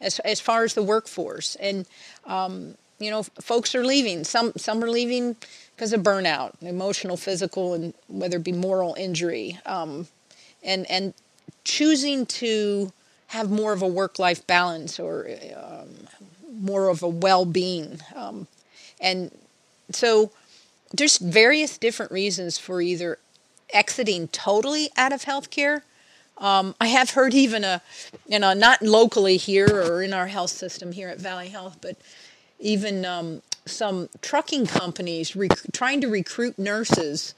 as 0.00 0.18
as 0.20 0.40
far 0.40 0.64
as 0.64 0.74
the 0.74 0.82
workforce, 0.82 1.56
and 1.56 1.86
um, 2.26 2.74
you 2.98 3.10
know, 3.10 3.22
folks 3.22 3.74
are 3.74 3.84
leaving. 3.84 4.24
Some 4.24 4.52
some 4.56 4.82
are 4.84 4.90
leaving 4.90 5.36
because 5.74 5.92
of 5.92 6.02
burnout, 6.02 6.52
emotional, 6.60 7.16
physical, 7.16 7.74
and 7.74 7.94
whether 8.08 8.36
it 8.36 8.44
be 8.44 8.52
moral 8.52 8.94
injury. 8.94 9.58
Um, 9.66 10.06
and 10.62 10.88
and 10.90 11.14
choosing 11.64 12.26
to 12.26 12.92
have 13.28 13.50
more 13.50 13.72
of 13.72 13.82
a 13.82 13.88
work 13.88 14.18
life 14.18 14.46
balance 14.46 15.00
or 15.00 15.28
um, 15.56 15.88
more 16.52 16.88
of 16.88 17.02
a 17.02 17.08
well 17.08 17.44
being, 17.44 18.00
um, 18.14 18.46
and 19.00 19.30
so 19.90 20.30
there's 20.92 21.18
various 21.18 21.78
different 21.78 22.12
reasons 22.12 22.58
for 22.58 22.80
either 22.80 23.18
exiting 23.72 24.28
totally 24.28 24.90
out 24.96 25.12
of 25.12 25.24
healthcare. 25.24 25.82
Um, 26.38 26.74
I 26.80 26.88
have 26.88 27.10
heard 27.10 27.34
even 27.34 27.64
a, 27.64 27.80
you 28.26 28.38
know, 28.38 28.52
not 28.54 28.82
locally 28.82 29.36
here 29.36 29.68
or 29.68 30.02
in 30.02 30.12
our 30.12 30.26
health 30.26 30.50
system 30.50 30.92
here 30.92 31.08
at 31.08 31.18
Valley 31.18 31.48
Health, 31.48 31.78
but 31.80 31.96
even 32.58 33.04
um, 33.04 33.42
some 33.66 34.08
trucking 34.20 34.66
companies 34.66 35.36
rec- 35.36 35.72
trying 35.72 36.00
to 36.00 36.08
recruit 36.08 36.58
nurses 36.58 37.34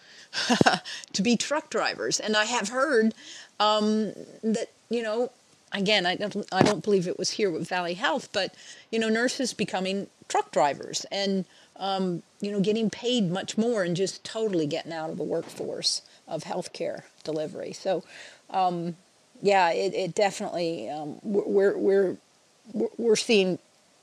to 1.12 1.22
be 1.22 1.36
truck 1.36 1.70
drivers. 1.70 2.20
And 2.20 2.36
I 2.36 2.46
have 2.46 2.70
heard 2.70 3.14
um, 3.60 4.12
that, 4.42 4.70
you 4.88 5.02
know, 5.02 5.30
again, 5.72 6.06
I 6.06 6.16
don't, 6.16 6.46
I 6.52 6.62
don't 6.62 6.82
believe 6.82 7.06
it 7.06 7.18
was 7.18 7.30
here 7.30 7.50
with 7.50 7.68
Valley 7.68 7.94
Health, 7.94 8.30
but, 8.32 8.54
you 8.90 8.98
know, 8.98 9.08
nurses 9.08 9.52
becoming 9.52 10.08
truck 10.28 10.50
drivers 10.52 11.04
and, 11.12 11.44
um, 11.78 12.22
you 12.40 12.52
know, 12.52 12.60
getting 12.60 12.90
paid 12.90 13.30
much 13.30 13.56
more 13.58 13.82
and 13.82 13.96
just 13.96 14.24
totally 14.24 14.66
getting 14.66 14.92
out 14.92 15.10
of 15.10 15.16
the 15.16 15.24
workforce 15.24 16.02
of 16.26 16.44
healthcare 16.44 17.02
delivery. 17.24 17.72
So, 17.72 18.02
um, 18.50 18.96
yeah, 19.42 19.70
it, 19.70 19.94
it 19.94 20.14
definitely, 20.14 20.88
um, 20.88 21.18
we're, 21.22 21.76
we're, 21.76 22.16
we're 22.96 23.16
seeing 23.16 23.58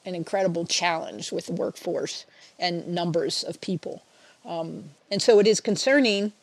an 0.06 0.16
incredible 0.16 0.66
challenge 0.66 1.32
with 1.32 1.48
the 1.48 1.54
workforce 1.54 2.26
and 2.60 2.88
numbers 2.88 3.44
of 3.44 3.60
people. 3.62 4.04
Um, 4.46 4.86
and 5.10 5.22
so 5.22 5.40
it 5.40 5.48
is 5.48 5.60
concerning, 5.60 6.34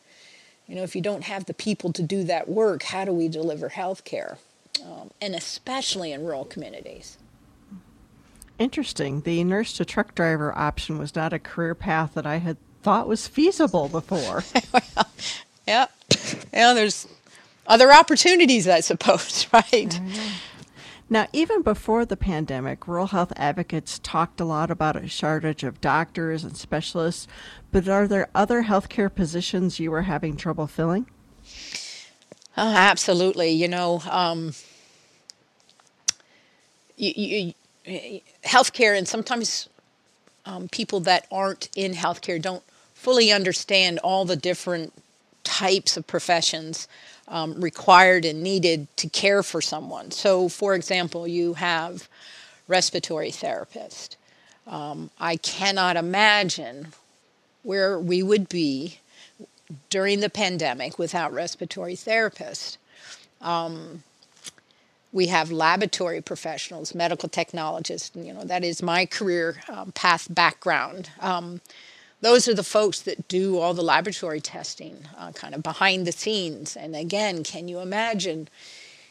you 0.67 0.75
know, 0.75 0.83
if 0.83 0.95
you 0.95 1.01
don't 1.01 1.23
have 1.23 1.45
the 1.45 1.53
people 1.53 1.93
to 1.93 2.03
do 2.03 2.23
that 2.23 2.49
work, 2.49 2.83
how 2.83 3.05
do 3.05 3.11
we 3.11 3.27
deliver 3.27 3.69
health 3.69 4.03
care? 4.03 4.37
Um, 4.83 5.11
and 5.21 5.35
especially 5.35 6.11
in 6.11 6.23
rural 6.25 6.45
communities. 6.45 7.17
Interesting. 8.61 9.21
The 9.21 9.43
nurse 9.43 9.73
to 9.73 9.85
truck 9.85 10.13
driver 10.13 10.55
option 10.55 10.99
was 10.99 11.15
not 11.15 11.33
a 11.33 11.39
career 11.39 11.73
path 11.73 12.13
that 12.13 12.27
I 12.27 12.37
had 12.37 12.57
thought 12.83 13.07
was 13.07 13.27
feasible 13.27 13.89
before. 13.89 14.43
well, 14.71 15.07
yeah. 15.67 15.87
Yeah, 16.53 16.73
there's 16.75 17.07
other 17.65 17.91
opportunities, 17.91 18.67
I 18.67 18.81
suppose, 18.81 19.47
right? 19.53 19.99
Now, 21.09 21.25
even 21.33 21.63
before 21.63 22.05
the 22.05 22.15
pandemic, 22.15 22.87
rural 22.87 23.07
health 23.07 23.33
advocates 23.35 23.97
talked 23.97 24.39
a 24.39 24.45
lot 24.45 24.69
about 24.69 24.95
a 24.95 25.07
shortage 25.07 25.63
of 25.63 25.81
doctors 25.81 26.43
and 26.43 26.55
specialists, 26.55 27.27
but 27.71 27.89
are 27.89 28.07
there 28.07 28.29
other 28.35 28.65
healthcare 28.65 29.13
positions 29.13 29.79
you 29.79 29.89
were 29.89 30.03
having 30.03 30.37
trouble 30.37 30.67
filling? 30.67 31.07
Oh, 32.55 32.75
absolutely. 32.75 33.49
You 33.49 33.69
know, 33.69 34.03
um, 34.07 34.53
you, 36.95 37.13
you, 37.15 37.53
healthcare, 38.43 38.97
and 38.97 39.07
sometimes 39.07 39.69
um, 40.45 40.67
people 40.69 40.99
that 41.01 41.25
aren't 41.31 41.69
in 41.75 41.93
healthcare 41.93 42.41
don't 42.41 42.63
fully 42.93 43.31
understand 43.31 43.99
all 43.99 44.25
the 44.25 44.35
different 44.35 44.93
types 45.43 45.97
of 45.97 46.05
professions 46.07 46.87
um, 47.27 47.59
required 47.59 48.25
and 48.25 48.43
needed 48.43 48.87
to 48.97 49.09
care 49.09 49.41
for 49.41 49.61
someone. 49.61 50.11
So, 50.11 50.49
for 50.49 50.75
example, 50.75 51.27
you 51.27 51.53
have 51.55 52.07
respiratory 52.67 53.31
therapist. 53.31 54.17
Um, 54.67 55.09
I 55.19 55.37
cannot 55.37 55.95
imagine 55.95 56.89
where 57.63 57.97
we 57.99 58.21
would 58.21 58.49
be 58.49 58.99
during 59.89 60.19
the 60.19 60.29
pandemic 60.29 60.99
without 60.99 61.31
respiratory 61.31 61.95
therapists. 61.95 62.77
Um, 63.41 64.03
we 65.11 65.27
have 65.27 65.51
laboratory 65.51 66.21
professionals, 66.21 66.95
medical 66.95 67.29
technologists. 67.29 68.11
You 68.15 68.33
know 68.33 68.43
that 68.43 68.63
is 68.63 68.81
my 68.81 69.05
career 69.05 69.61
um, 69.69 69.91
path 69.91 70.27
background. 70.33 71.09
Um, 71.19 71.61
those 72.21 72.47
are 72.47 72.53
the 72.53 72.63
folks 72.63 73.01
that 73.01 73.27
do 73.27 73.57
all 73.57 73.73
the 73.73 73.81
laboratory 73.81 74.39
testing, 74.39 75.07
uh, 75.17 75.31
kind 75.31 75.55
of 75.55 75.63
behind 75.63 76.05
the 76.05 76.11
scenes. 76.11 76.77
And 76.77 76.95
again, 76.95 77.43
can 77.43 77.67
you 77.67 77.79
imagine 77.79 78.47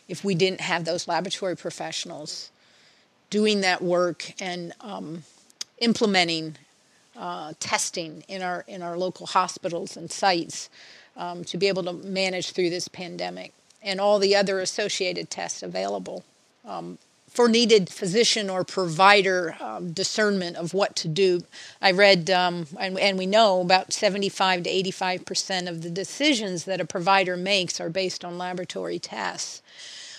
if 0.09 0.23
we 0.25 0.37
didn't 0.37 0.61
have 0.61 0.85
those 0.85 1.09
laboratory 1.09 1.57
professionals 1.57 2.51
doing 3.29 3.61
that 3.63 3.83
work 3.83 4.33
and 4.41 4.73
um, 4.81 5.25
implementing 5.79 6.57
uh, 7.17 7.53
testing 7.61 8.25
in 8.29 8.43
our 8.43 8.65
in 8.67 8.83
our 8.83 8.97
local 8.97 9.27
hospitals 9.27 9.97
and 9.97 10.11
sites 10.11 10.71
um, 11.17 11.45
to 11.45 11.59
be 11.59 11.69
able 11.69 11.83
to 11.83 11.93
manage 11.93 12.53
through 12.53 12.71
this 12.71 12.89
pandemic 12.89 13.53
and 13.83 14.01
all 14.01 14.19
the 14.19 14.37
other 14.37 14.61
associated 14.61 15.31
tests 15.31 15.63
available. 15.63 16.25
Um, 16.65 16.99
for 17.31 17.49
needed 17.49 17.89
physician 17.89 18.51
or 18.51 18.65
provider 18.65 19.57
um, 19.61 19.93
discernment 19.93 20.57
of 20.57 20.75
what 20.75 20.97
to 20.97 21.09
do. 21.09 21.43
I 21.81 21.93
read, 21.93 22.29
um, 22.29 22.67
and, 22.79 22.99
and, 22.99 23.17
we 23.17 23.27
know 23.27 23.61
about 23.61 23.93
75 23.93 24.65
to 24.65 24.71
85 24.71 25.25
percent 25.25 25.69
of 25.69 25.83
the 25.83 25.91
decisions 25.91 26.65
that 26.65 26.81
a 26.81 26.85
provider 26.85 27.37
makes 27.37 27.81
are 27.81 27.89
based 27.89 28.25
on 28.25 28.37
laboratory 28.37 28.99
tests. 28.99 29.63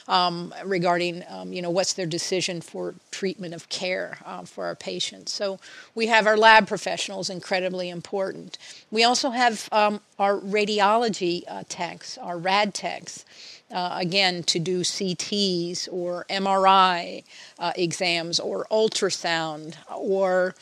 Um, 0.08 0.54
regarding, 0.66 1.24
um, 1.30 1.54
you 1.54 1.62
know, 1.62 1.70
what's 1.70 1.94
their 1.94 2.08
decision 2.08 2.60
for 2.60 2.96
treatment 3.12 3.54
of 3.54 3.70
care 3.70 4.18
uh, 4.26 4.44
for 4.44 4.66
our 4.66 4.76
patients. 4.76 5.32
So 5.32 5.60
we 5.94 6.08
have 6.08 6.26
our 6.26 6.36
lab 6.36 6.68
professionals, 6.68 7.30
incredibly 7.30 7.88
important. 7.88 8.58
We 8.90 9.04
also 9.04 9.30
have 9.30 9.70
our 9.72 10.02
radiology 10.40 11.44
uh, 11.48 11.64
techs, 11.70 12.18
our 12.18 12.38
rad 12.38 12.74
techs, 12.74 13.24
uh, 13.72 13.98
again, 14.00 14.44
to 14.44 14.60
do 14.60 14.82
CTs 14.82 15.88
or 15.92 16.26
MRI 16.30 17.24
uh, 17.60 17.72
exams 17.76 18.40
or 18.40 18.66
ultrasound 18.72 19.76
or 19.96 20.56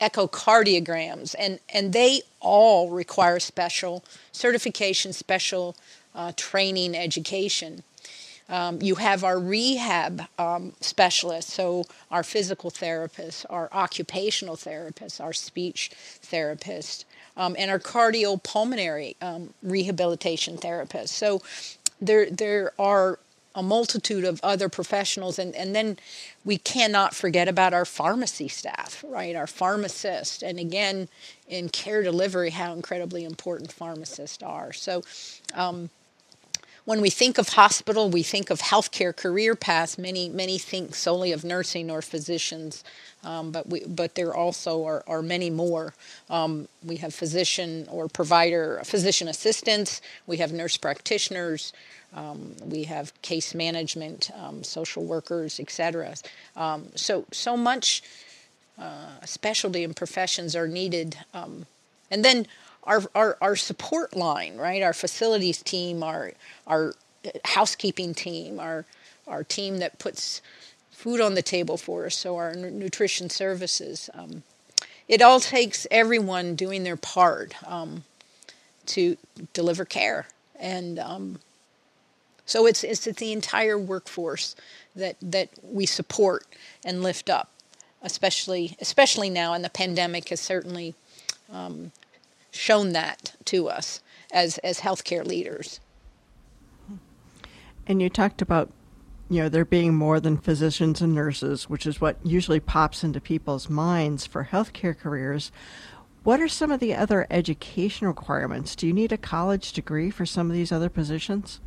echocardiograms, 0.00 1.34
and, 1.38 1.58
and 1.72 1.92
they 1.92 2.22
all 2.40 2.90
require 2.90 3.40
special 3.40 4.04
certification, 4.32 5.12
special 5.12 5.76
uh, 6.14 6.32
training, 6.36 6.96
education. 6.96 7.82
Um, 8.48 8.80
you 8.80 8.94
have 8.94 9.24
our 9.24 9.38
rehab 9.38 10.22
um, 10.38 10.72
specialists, 10.80 11.52
so 11.52 11.84
our 12.10 12.22
physical 12.22 12.70
therapists, 12.70 13.44
our 13.50 13.68
occupational 13.72 14.56
therapists, 14.56 15.20
our 15.22 15.34
speech 15.34 15.90
therapists, 16.22 17.04
um, 17.36 17.54
and 17.58 17.70
our 17.70 17.78
cardiopulmonary 17.78 19.16
um, 19.20 19.52
rehabilitation 19.62 20.56
therapists. 20.56 21.10
So 21.10 21.42
there 22.00 22.30
there 22.30 22.72
are 22.78 23.18
a 23.54 23.62
multitude 23.62 24.24
of 24.24 24.38
other 24.42 24.68
professionals 24.68 25.38
and, 25.38 25.54
and 25.56 25.74
then 25.74 25.98
we 26.44 26.58
cannot 26.58 27.14
forget 27.14 27.48
about 27.48 27.74
our 27.74 27.84
pharmacy 27.84 28.46
staff 28.46 29.04
right? 29.08 29.34
Our 29.34 29.46
pharmacists 29.46 30.42
and 30.42 30.58
again 30.58 31.08
in 31.48 31.68
care 31.68 32.02
delivery 32.02 32.50
how 32.50 32.72
incredibly 32.72 33.24
important 33.24 33.72
pharmacists 33.72 34.42
are. 34.42 34.72
So 34.72 35.02
um, 35.54 35.90
when 36.88 37.02
we 37.02 37.10
think 37.10 37.36
of 37.36 37.50
hospital, 37.50 38.08
we 38.08 38.22
think 38.22 38.48
of 38.48 38.60
healthcare 38.60 39.14
career 39.14 39.54
paths. 39.54 39.98
Many 39.98 40.30
many 40.30 40.56
think 40.56 40.94
solely 40.94 41.32
of 41.32 41.44
nursing 41.44 41.90
or 41.90 42.00
physicians, 42.00 42.82
um, 43.22 43.50
but 43.52 43.68
we 43.68 43.80
but 43.84 44.14
there 44.14 44.34
also 44.34 44.86
are, 44.86 45.04
are 45.06 45.20
many 45.20 45.50
more. 45.50 45.92
Um, 46.30 46.66
we 46.82 46.96
have 46.96 47.12
physician 47.12 47.86
or 47.90 48.08
provider, 48.08 48.80
physician 48.84 49.28
assistants. 49.28 50.00
We 50.26 50.38
have 50.38 50.50
nurse 50.50 50.78
practitioners. 50.78 51.74
Um, 52.14 52.56
we 52.64 52.84
have 52.84 53.12
case 53.20 53.54
management, 53.54 54.30
um, 54.34 54.64
social 54.64 55.04
workers, 55.04 55.60
etc. 55.60 56.14
Um, 56.56 56.86
so 56.94 57.26
so 57.32 57.54
much 57.54 58.02
uh, 58.78 59.26
specialty 59.26 59.84
and 59.84 59.94
professions 59.94 60.56
are 60.56 60.66
needed, 60.66 61.18
um, 61.34 61.66
and 62.10 62.24
then 62.24 62.46
our, 62.88 63.02
our, 63.14 63.36
our 63.40 63.54
support 63.54 64.16
line, 64.16 64.56
right? 64.56 64.82
Our 64.82 64.94
facilities 64.94 65.62
team, 65.62 66.02
our, 66.02 66.32
our 66.66 66.94
housekeeping 67.44 68.14
team, 68.14 68.58
our, 68.58 68.86
our 69.26 69.44
team 69.44 69.78
that 69.78 69.98
puts 69.98 70.40
food 70.90 71.20
on 71.20 71.34
the 71.34 71.42
table 71.42 71.76
for 71.76 72.06
us, 72.06 72.16
so 72.16 72.36
our 72.36 72.54
nutrition 72.54 73.28
services. 73.28 74.08
Um, 74.14 74.42
it 75.06 75.20
all 75.20 75.38
takes 75.38 75.86
everyone 75.90 76.54
doing 76.54 76.82
their 76.82 76.96
part 76.96 77.54
um, 77.70 78.04
to 78.86 79.18
deliver 79.52 79.84
care. 79.84 80.26
And 80.58 80.98
um, 80.98 81.40
so 82.46 82.66
it's, 82.66 82.82
it's 82.82 83.04
the 83.04 83.32
entire 83.32 83.78
workforce 83.78 84.56
that, 84.96 85.16
that 85.20 85.50
we 85.62 85.84
support 85.84 86.46
and 86.84 87.02
lift 87.02 87.28
up, 87.28 87.50
especially, 88.02 88.76
especially 88.80 89.28
now, 89.28 89.52
and 89.52 89.62
the 89.62 89.70
pandemic 89.70 90.30
has 90.30 90.40
certainly 90.40 90.94
um, 91.52 91.92
shown 92.50 92.92
that 92.92 93.34
to 93.46 93.68
us 93.68 94.00
as 94.32 94.58
as 94.58 94.80
healthcare 94.80 95.24
leaders. 95.24 95.80
And 97.86 98.02
you 98.02 98.08
talked 98.10 98.42
about 98.42 98.70
you 99.28 99.42
know 99.42 99.48
there 99.48 99.64
being 99.64 99.94
more 99.94 100.20
than 100.20 100.38
physicians 100.38 101.00
and 101.00 101.14
nurses, 101.14 101.68
which 101.68 101.86
is 101.86 102.00
what 102.00 102.16
usually 102.24 102.60
pops 102.60 103.04
into 103.04 103.20
people's 103.20 103.68
minds 103.68 104.26
for 104.26 104.48
healthcare 104.50 104.96
careers. 104.96 105.50
What 106.24 106.40
are 106.40 106.48
some 106.48 106.70
of 106.70 106.80
the 106.80 106.94
other 106.94 107.26
education 107.30 108.06
requirements? 108.06 108.76
Do 108.76 108.86
you 108.86 108.92
need 108.92 109.12
a 109.12 109.16
college 109.16 109.72
degree 109.72 110.10
for 110.10 110.26
some 110.26 110.50
of 110.50 110.56
these 110.56 110.72
other 110.72 110.88
positions? 110.88 111.60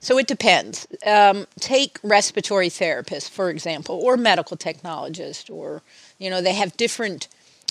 So 0.00 0.18
it 0.18 0.26
depends. 0.26 0.86
Um, 1.06 1.46
take 1.58 1.98
respiratory 2.02 2.68
therapists, 2.68 3.30
for 3.30 3.48
example, 3.48 3.98
or 4.02 4.18
medical 4.18 4.54
technologist, 4.54 5.48
or 5.48 5.82
you 6.18 6.28
know 6.28 6.42
they 6.42 6.52
have 6.52 6.76
different 6.76 7.28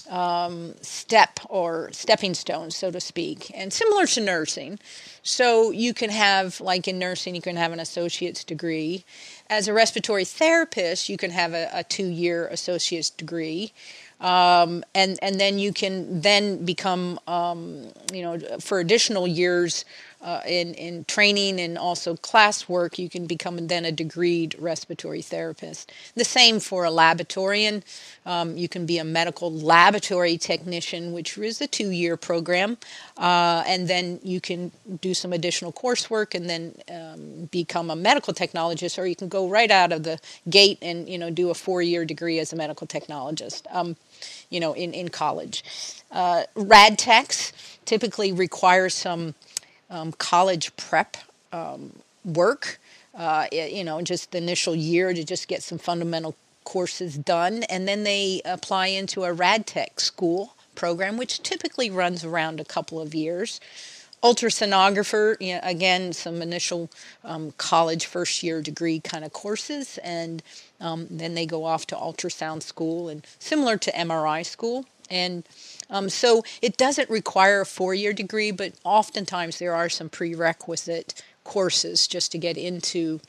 um, 0.10 0.76
step 0.82 1.40
or 1.50 1.90
stepping 1.92 2.34
stones, 2.34 2.76
so 2.76 2.92
to 2.92 3.00
speak, 3.00 3.52
and 3.56 3.72
similar 3.72 4.06
to 4.08 4.22
nursing. 4.22 4.80
So 5.22 5.72
you 5.72 5.94
can 5.94 6.10
have, 6.10 6.60
like 6.60 6.88
in 6.88 7.00
nursing, 7.00 7.36
you 7.36 7.42
can 7.42 7.56
have 7.56 7.72
an 7.72 7.80
associate's 7.80 8.44
degree. 8.44 9.06
As 9.50 9.68
a 9.68 9.74
respiratory 9.74 10.26
therapist, 10.26 11.10
you 11.10 11.18
can 11.18 11.32
have 11.32 11.54
a, 11.54 11.70
a 11.74 11.84
two-year 11.84 12.48
associate's 12.48 13.10
degree. 13.10 13.74
Um, 14.24 14.84
and 14.96 15.20
and 15.22 15.40
then 15.40 15.60
you 15.60 15.74
can 15.74 16.22
then 16.22 16.66
become 16.66 17.20
um, 17.28 17.90
you 18.14 18.24
know 18.24 18.40
for 18.60 18.80
additional 18.80 19.28
years 19.28 19.86
uh, 20.24 20.40
in, 20.48 20.74
in 20.76 21.04
training 21.06 21.60
and 21.60 21.78
also 21.78 22.16
classwork, 22.16 22.98
you 22.98 23.10
can 23.10 23.26
become 23.28 23.68
then 23.68 23.84
a 23.86 23.92
degreed 23.92 24.56
respiratory 24.58 25.22
therapist. 25.22 25.92
The 26.16 26.24
same 26.24 26.60
for 26.62 26.86
a 26.86 26.90
laboratorian. 26.90 27.84
Um, 28.26 28.56
you 28.56 28.70
can 28.70 28.86
be 28.86 28.98
a 28.98 29.04
medical 29.04 29.52
laboratory 29.52 30.38
technician, 30.38 31.12
which 31.12 31.38
is 31.38 31.60
a 31.60 31.68
two 31.68 31.90
year 31.90 32.16
program, 32.16 32.78
uh, 33.18 33.64
and 33.68 33.90
then 33.90 34.20
you 34.24 34.40
can 34.40 34.72
do 35.02 35.14
some 35.14 35.34
additional 35.34 35.74
coursework 35.74 36.34
and 36.34 36.50
then 36.50 36.76
um, 36.90 37.50
become 37.52 37.90
a 37.90 37.96
medical 37.96 38.34
technologist, 38.34 38.98
or 38.98 39.06
you 39.06 39.16
can 39.16 39.28
go 39.28 39.50
right 39.50 39.72
out 39.72 39.92
of 39.92 40.04
the 40.04 40.20
gate 40.50 40.78
and 40.82 41.10
you 41.10 41.18
know 41.18 41.30
do 41.30 41.50
a 41.50 41.54
four 41.54 41.82
year 41.82 42.06
degree 42.06 42.40
as 42.40 42.54
a 42.54 42.56
medical 42.56 42.88
technologist. 42.88 43.64
Um, 43.72 43.98
you 44.54 44.60
know, 44.60 44.74
in, 44.74 44.94
in 44.94 45.10
college. 45.10 45.64
Uh, 46.12 46.44
rad 46.56 46.98
techs 46.98 47.52
typically 47.86 48.32
require 48.32 48.88
some 48.88 49.34
um, 49.90 50.12
college 50.14 50.76
prep 50.78 51.18
um, 51.52 51.92
work. 52.24 52.80
Uh, 53.16 53.48
you 53.52 53.84
know, 53.84 54.02
just 54.02 54.32
the 54.32 54.38
initial 54.38 54.76
year 54.76 55.14
to 55.14 55.24
just 55.24 55.48
get 55.48 55.62
some 55.62 55.78
fundamental 55.78 56.36
courses 56.64 57.18
done, 57.18 57.64
and 57.64 57.88
then 57.88 58.04
they 58.04 58.42
apply 58.46 58.88
into 58.88 59.24
a 59.24 59.34
rad 59.34 59.68
tech 59.68 60.00
school 60.00 60.56
program, 60.76 61.18
which 61.18 61.44
typically 61.44 61.90
runs 61.90 62.24
around 62.24 62.60
a 62.60 62.66
couple 62.66 63.00
of 63.00 63.14
years. 63.14 63.60
Ultrasonographer, 64.24 65.36
you 65.42 65.56
know, 65.56 65.60
again, 65.64 66.14
some 66.14 66.42
initial 66.42 66.90
um, 67.24 67.54
college 67.58 68.06
first 68.06 68.42
year 68.42 68.62
degree 68.62 69.00
kind 69.00 69.26
of 69.26 69.34
courses, 69.34 69.98
and 70.00 70.42
um, 70.80 71.08
then 71.10 71.36
they 71.36 71.46
go 71.46 71.66
off 71.66 71.86
to 71.88 71.96
ultrasound 71.96 72.64
school 72.64 73.10
and 73.10 73.26
similar 73.40 73.78
to 73.78 73.92
MRI 73.92 74.46
school. 74.46 74.86
And 75.10 75.44
um, 75.90 76.10
so 76.10 76.44
it 76.62 76.78
doesn't 76.78 77.10
require 77.10 77.62
a 77.62 77.66
four 77.66 77.94
year 77.94 78.14
degree, 78.14 78.52
but 78.52 78.74
oftentimes 78.84 79.60
there 79.60 79.76
are 79.76 79.90
some 79.90 80.10
prerequisite 80.10 81.22
courses 81.44 82.08
just 82.08 82.32
to 82.32 82.38
get 82.38 82.58
into 82.58 83.20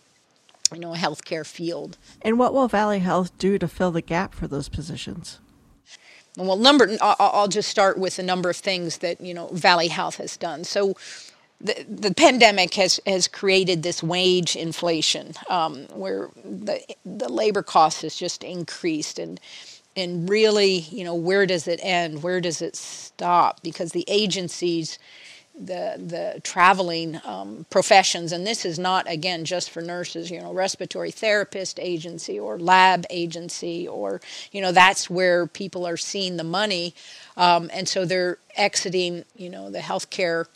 you 0.72 0.80
know 0.80 0.94
a 0.94 0.96
healthcare 0.96 1.46
field. 1.46 1.96
And 2.22 2.38
what 2.38 2.54
will 2.54 2.68
Valley 2.68 3.00
Health 3.00 3.36
do 3.38 3.58
to 3.58 3.68
fill 3.68 3.90
the 3.90 4.00
gap 4.00 4.34
for 4.34 4.46
those 4.46 4.68
positions? 4.68 5.40
Well, 6.36 6.56
number 6.56 6.96
I'll 7.00 7.48
just 7.48 7.68
start 7.68 7.98
with 7.98 8.18
a 8.18 8.22
number 8.22 8.50
of 8.50 8.56
things 8.56 8.98
that 8.98 9.20
you 9.20 9.34
know 9.34 9.48
Valley 9.48 9.88
Health 9.88 10.16
has 10.16 10.36
done. 10.36 10.64
So 10.64 10.96
the, 11.60 11.84
the 11.88 12.14
pandemic 12.14 12.74
has, 12.74 13.00
has 13.06 13.26
created 13.26 13.82
this 13.82 14.02
wage 14.02 14.54
inflation 14.54 15.32
um, 15.48 15.86
where 15.94 16.28
the, 16.44 16.80
the 17.04 17.28
labor 17.28 17.62
cost 17.62 18.02
has 18.02 18.16
just 18.16 18.44
increased 18.44 19.18
and 19.18 19.40
and 19.96 20.28
really, 20.28 20.80
you 20.90 21.04
know, 21.04 21.14
where 21.14 21.46
does 21.46 21.68
it 21.68 21.78
end? 21.82 22.24
Where 22.24 22.40
does 22.40 22.60
it 22.60 22.74
stop? 22.74 23.62
Because 23.62 23.92
the 23.92 24.04
agencies, 24.08 24.98
the 25.58 25.94
the 25.98 26.40
traveling 26.42 27.20
um, 27.24 27.66
professions, 27.70 28.32
and 28.32 28.46
this 28.46 28.64
is 28.64 28.78
not 28.78 29.08
again 29.10 29.44
just 29.44 29.70
for 29.70 29.80
nurses. 29.80 30.30
You 30.30 30.40
know, 30.40 30.52
respiratory 30.52 31.10
therapist 31.10 31.78
agency 31.80 32.38
or 32.38 32.58
lab 32.58 33.04
agency, 33.10 33.86
or 33.86 34.20
you 34.52 34.60
know, 34.60 34.72
that's 34.72 35.08
where 35.08 35.46
people 35.46 35.86
are 35.86 35.96
seeing 35.96 36.36
the 36.36 36.44
money, 36.44 36.94
um, 37.36 37.70
and 37.72 37.88
so 37.88 38.04
they're 38.04 38.38
exiting. 38.56 39.24
You 39.36 39.50
know, 39.50 39.70
the 39.70 39.80
healthcare. 39.80 40.46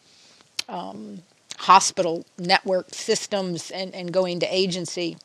Um, 0.68 1.22
hospital 1.62 2.24
network 2.38 2.94
systems 2.94 3.72
and, 3.72 3.92
and 3.92 4.12
going 4.12 4.38
to 4.38 4.46
agency 4.54 5.16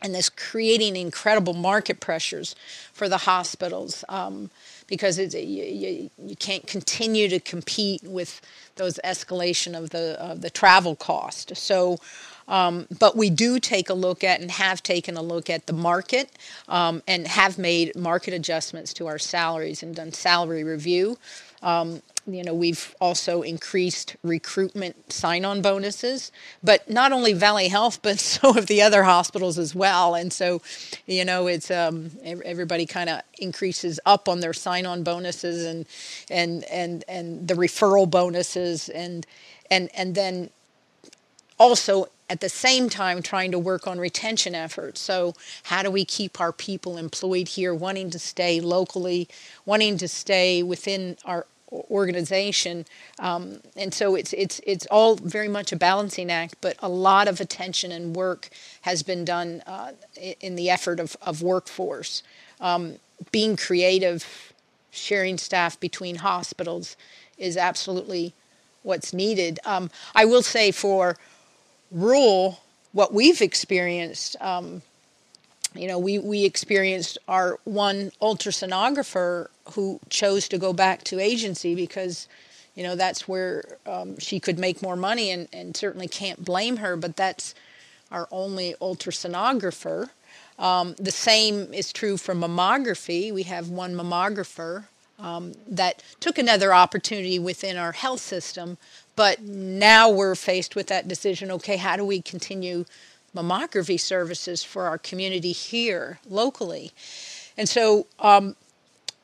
and 0.00 0.14
this 0.14 0.28
creating 0.28 0.96
incredible 0.96 1.54
market 1.54 2.00
pressures 2.00 2.54
for 2.92 3.08
the 3.08 3.18
hospitals 3.18 4.04
um, 4.08 4.50
because 4.88 5.18
you, 5.18 5.38
you, 5.38 6.10
you, 6.18 6.36
can't 6.36 6.66
continue 6.66 7.28
to 7.28 7.38
compete 7.38 8.02
with 8.02 8.40
those 8.76 8.98
escalation 9.04 9.78
of 9.78 9.90
the 9.90 10.20
of 10.20 10.40
the 10.40 10.50
travel 10.50 10.96
cost. 10.96 11.56
So, 11.56 11.98
um, 12.48 12.86
but 12.98 13.16
we 13.16 13.30
do 13.30 13.60
take 13.60 13.90
a 13.90 13.94
look 13.94 14.24
at 14.24 14.40
and 14.40 14.50
have 14.50 14.82
taken 14.82 15.16
a 15.16 15.22
look 15.22 15.48
at 15.48 15.66
the 15.66 15.72
market 15.72 16.30
um, 16.68 17.02
and 17.06 17.28
have 17.28 17.58
made 17.58 17.94
market 17.94 18.34
adjustments 18.34 18.92
to 18.94 19.06
our 19.06 19.18
salaries 19.18 19.82
and 19.82 19.94
done 19.94 20.12
salary 20.12 20.64
review. 20.64 21.18
Um, 21.62 22.02
you 22.28 22.44
know, 22.44 22.54
we've 22.54 22.94
also 23.00 23.42
increased 23.42 24.16
recruitment 24.22 25.12
sign-on 25.12 25.62
bonuses, 25.62 26.30
but 26.62 26.88
not 26.88 27.12
only 27.12 27.32
Valley 27.32 27.68
Health, 27.68 28.00
but 28.02 28.18
so 28.18 28.52
have 28.52 28.66
the 28.66 28.82
other 28.82 29.02
hospitals 29.02 29.58
as 29.58 29.74
well. 29.74 30.14
And 30.14 30.32
so, 30.32 30.60
you 31.06 31.24
know, 31.24 31.46
it's 31.46 31.70
um, 31.70 32.10
everybody 32.24 32.86
kind 32.86 33.08
of 33.10 33.22
increases 33.38 33.98
up 34.04 34.28
on 34.28 34.40
their 34.40 34.52
sign-on 34.52 35.02
bonuses 35.02 35.64
and 35.64 35.86
and 36.30 36.64
and 36.64 37.04
and 37.08 37.48
the 37.48 37.54
referral 37.54 38.08
bonuses 38.10 38.88
and 38.88 39.26
and 39.70 39.88
and 39.94 40.14
then 40.14 40.50
also 41.58 42.08
at 42.30 42.40
the 42.40 42.48
same 42.48 42.88
time 42.90 43.22
trying 43.22 43.50
to 43.52 43.58
work 43.58 43.86
on 43.86 43.98
retention 43.98 44.54
efforts. 44.54 45.00
So, 45.00 45.34
how 45.64 45.82
do 45.82 45.90
we 45.90 46.04
keep 46.04 46.40
our 46.40 46.52
people 46.52 46.98
employed 46.98 47.48
here, 47.48 47.74
wanting 47.74 48.10
to 48.10 48.18
stay 48.18 48.60
locally, 48.60 49.28
wanting 49.64 49.96
to 49.98 50.08
stay 50.08 50.62
within 50.62 51.16
our 51.24 51.46
organization, 51.72 52.86
um, 53.18 53.60
and 53.76 53.92
so 53.92 54.14
it's 54.14 54.32
it's 54.32 54.60
it's 54.66 54.86
all 54.90 55.16
very 55.16 55.48
much 55.48 55.72
a 55.72 55.76
balancing 55.76 56.30
act. 56.30 56.56
But 56.60 56.76
a 56.80 56.88
lot 56.88 57.28
of 57.28 57.40
attention 57.40 57.92
and 57.92 58.16
work 58.16 58.48
has 58.82 59.02
been 59.02 59.24
done 59.24 59.62
uh, 59.66 59.92
in 60.40 60.56
the 60.56 60.70
effort 60.70 61.00
of 61.00 61.16
of 61.22 61.42
workforce, 61.42 62.22
um, 62.60 62.96
being 63.30 63.56
creative, 63.56 64.52
sharing 64.90 65.38
staff 65.38 65.78
between 65.78 66.16
hospitals 66.16 66.96
is 67.36 67.56
absolutely 67.56 68.32
what's 68.82 69.12
needed. 69.12 69.60
Um, 69.64 69.90
I 70.14 70.24
will 70.24 70.42
say 70.42 70.70
for 70.72 71.16
rural 71.90 72.60
what 72.92 73.12
we've 73.12 73.40
experienced, 73.40 74.36
um, 74.40 74.82
you 75.74 75.86
know, 75.86 75.98
we, 75.98 76.18
we 76.18 76.44
experienced 76.44 77.18
our 77.28 77.58
one 77.64 78.10
ultrasonographer 78.22 79.48
who 79.72 80.00
chose 80.08 80.48
to 80.48 80.58
go 80.58 80.72
back 80.72 81.04
to 81.04 81.20
agency 81.20 81.74
because, 81.74 82.28
you 82.74 82.82
know, 82.82 82.96
that's 82.96 83.28
where 83.28 83.64
um, 83.86 84.18
she 84.18 84.40
could 84.40 84.58
make 84.58 84.82
more 84.82 84.96
money 84.96 85.30
and, 85.30 85.48
and 85.52 85.76
certainly 85.76 86.08
can't 86.08 86.44
blame 86.44 86.78
her, 86.78 86.96
but 86.96 87.16
that's 87.16 87.54
our 88.10 88.28
only 88.30 88.74
ultrasonographer. 88.80 90.10
Um, 90.58 90.94
the 90.98 91.10
same 91.10 91.72
is 91.72 91.92
true 91.92 92.16
for 92.16 92.34
mammography. 92.34 93.32
We 93.32 93.44
have 93.44 93.68
one 93.68 93.94
mammographer 93.94 94.86
um, 95.18 95.52
that 95.68 96.02
took 96.20 96.38
another 96.38 96.72
opportunity 96.72 97.38
within 97.38 97.76
our 97.76 97.92
health 97.92 98.20
system, 98.20 98.78
but 99.16 99.42
now 99.42 100.10
we're 100.10 100.34
faced 100.34 100.74
with 100.74 100.86
that 100.88 101.08
decision 101.08 101.50
okay, 101.50 101.76
how 101.76 101.96
do 101.96 102.04
we 102.04 102.22
continue 102.22 102.84
mammography 103.34 104.00
services 104.00 104.62
for 104.62 104.86
our 104.86 104.98
community 104.98 105.52
here 105.52 106.18
locally? 106.28 106.92
And 107.56 107.68
so, 107.68 108.06
um, 108.18 108.56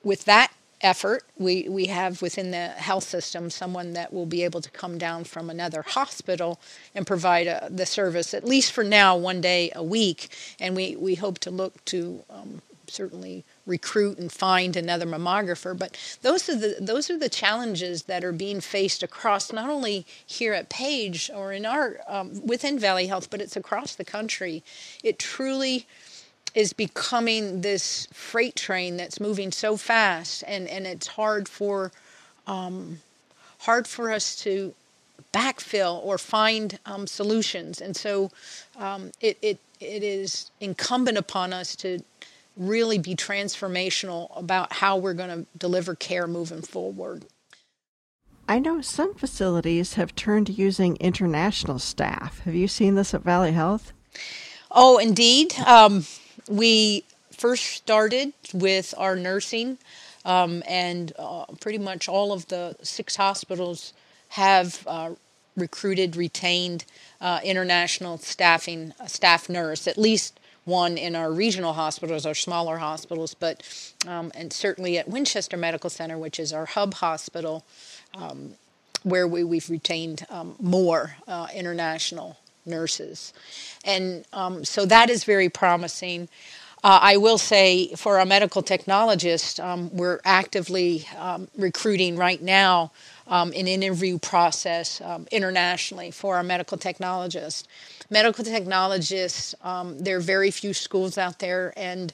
with 0.02 0.24
that 0.26 0.52
effort, 0.80 1.24
we, 1.38 1.66
we 1.68 1.86
have 1.86 2.20
within 2.20 2.50
the 2.50 2.68
health 2.68 3.04
system 3.04 3.48
someone 3.48 3.94
that 3.94 4.12
will 4.12 4.26
be 4.26 4.44
able 4.44 4.60
to 4.60 4.70
come 4.70 4.98
down 4.98 5.24
from 5.24 5.48
another 5.48 5.82
hospital 5.82 6.60
and 6.94 7.06
provide 7.06 7.46
a, 7.46 7.64
uh, 7.64 7.68
the 7.70 7.86
service, 7.86 8.34
at 8.34 8.44
least 8.44 8.72
for 8.72 8.84
now, 8.84 9.16
one 9.16 9.40
day 9.40 9.72
a 9.74 9.82
week. 9.82 10.28
And 10.60 10.76
we, 10.76 10.94
we 10.96 11.14
hope 11.14 11.38
to 11.40 11.50
look 11.50 11.82
to 11.86 12.22
um, 12.28 12.60
certainly 12.86 13.44
recruit 13.66 14.18
and 14.18 14.30
find 14.30 14.76
another 14.76 15.06
mammographer. 15.06 15.76
But 15.76 15.96
those 16.22 16.48
are 16.48 16.56
the 16.56 16.76
those 16.80 17.10
are 17.10 17.18
the 17.18 17.28
challenges 17.28 18.04
that 18.04 18.24
are 18.24 18.32
being 18.32 18.60
faced 18.60 19.02
across 19.02 19.52
not 19.52 19.70
only 19.70 20.06
here 20.26 20.52
at 20.52 20.68
Page 20.68 21.30
or 21.34 21.52
in 21.52 21.66
our 21.66 22.00
um, 22.06 22.44
within 22.46 22.78
Valley 22.78 23.06
Health, 23.06 23.30
but 23.30 23.40
it's 23.40 23.56
across 23.56 23.94
the 23.94 24.04
country. 24.04 24.62
It 25.02 25.18
truly 25.18 25.86
is 26.54 26.72
becoming 26.72 27.62
this 27.62 28.06
freight 28.12 28.54
train 28.54 28.96
that's 28.96 29.20
moving 29.20 29.50
so 29.50 29.76
fast, 29.76 30.44
and 30.46 30.68
and 30.68 30.86
it's 30.86 31.06
hard 31.06 31.48
for 31.48 31.92
um, 32.46 33.00
hard 33.60 33.88
for 33.88 34.12
us 34.12 34.36
to 34.42 34.74
backfill 35.32 36.04
or 36.04 36.16
find 36.16 36.78
um, 36.86 37.06
solutions. 37.06 37.80
And 37.80 37.96
so 37.96 38.30
um, 38.78 39.10
it, 39.20 39.36
it 39.42 39.58
it 39.80 40.02
is 40.02 40.50
incumbent 40.60 41.18
upon 41.18 41.52
us 41.52 41.74
to 41.76 42.00
really 42.56 42.98
be 42.98 43.14
transformational 43.14 44.28
about 44.38 44.74
how 44.74 44.96
we're 44.96 45.14
going 45.14 45.30
to 45.44 45.46
deliver 45.56 45.94
care 45.94 46.26
moving 46.26 46.62
forward. 46.62 47.24
I 48.48 48.58
know 48.58 48.80
some 48.80 49.14
facilities 49.14 49.94
have 49.94 50.14
turned 50.14 50.48
to 50.48 50.52
using 50.52 50.96
international 50.96 51.78
staff. 51.78 52.40
Have 52.40 52.54
you 52.54 52.68
seen 52.68 52.94
this 52.94 53.14
at 53.14 53.22
Valley 53.22 53.52
Health? 53.52 53.92
Oh, 54.70 54.98
indeed. 54.98 55.54
Um, 55.60 56.04
we 56.48 57.04
first 57.32 57.64
started 57.64 58.32
with 58.52 58.94
our 58.98 59.16
nursing, 59.16 59.78
um, 60.24 60.62
and 60.68 61.12
uh, 61.18 61.46
pretty 61.60 61.78
much 61.78 62.08
all 62.08 62.32
of 62.32 62.46
the 62.48 62.76
six 62.82 63.16
hospitals 63.16 63.94
have 64.30 64.84
uh, 64.86 65.14
recruited, 65.56 66.16
retained 66.16 66.84
uh, 67.20 67.40
international 67.42 68.18
staffing 68.18 68.92
staff 69.06 69.48
nurse, 69.48 69.86
at 69.86 69.96
least 69.96 70.38
one 70.64 70.96
in 70.96 71.14
our 71.14 71.30
regional 71.32 71.72
hospitals, 71.74 72.26
our 72.26 72.34
smaller 72.34 72.78
hospitals, 72.78 73.34
but 73.34 73.62
um, 74.06 74.32
and 74.34 74.52
certainly 74.52 74.98
at 74.98 75.08
Winchester 75.08 75.56
Medical 75.56 75.90
Center, 75.90 76.18
which 76.18 76.40
is 76.40 76.52
our 76.52 76.66
hub 76.66 76.94
hospital, 76.94 77.64
um, 78.14 78.54
where 79.02 79.26
we, 79.26 79.44
we've 79.44 79.68
retained 79.68 80.26
um, 80.30 80.56
more 80.60 81.16
uh, 81.28 81.46
international 81.54 82.38
nurses. 82.66 83.32
And 83.84 84.24
um, 84.32 84.64
so 84.64 84.86
that 84.86 85.10
is 85.10 85.24
very 85.24 85.48
promising. 85.48 86.28
Uh, 86.82 86.98
I 87.00 87.16
will 87.16 87.38
say 87.38 87.94
for 87.96 88.18
our 88.18 88.26
medical 88.26 88.62
technologists, 88.62 89.58
um, 89.58 89.94
we're 89.94 90.20
actively 90.24 91.06
um, 91.18 91.48
recruiting 91.56 92.16
right 92.16 92.42
now 92.42 92.92
um, 93.26 93.52
an 93.54 93.66
interview 93.66 94.18
process 94.18 95.00
um, 95.00 95.26
internationally 95.30 96.10
for 96.10 96.36
our 96.36 96.42
medical 96.42 96.76
technologists. 96.76 97.66
Medical 98.10 98.44
technologists, 98.44 99.54
um, 99.62 99.98
there 99.98 100.16
are 100.16 100.20
very 100.20 100.50
few 100.50 100.74
schools 100.74 101.16
out 101.16 101.38
there, 101.38 101.72
and 101.76 102.12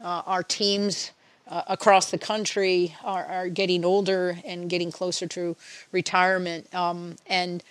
uh, 0.00 0.22
our 0.26 0.42
teams 0.42 1.10
uh, 1.48 1.62
across 1.68 2.10
the 2.10 2.18
country 2.18 2.94
are, 3.04 3.24
are, 3.24 3.48
getting 3.48 3.84
older 3.84 4.38
and 4.44 4.70
getting 4.70 4.92
closer 4.92 5.26
to 5.26 5.56
retirement. 5.90 6.72
Um, 6.74 7.16
and 7.26 7.62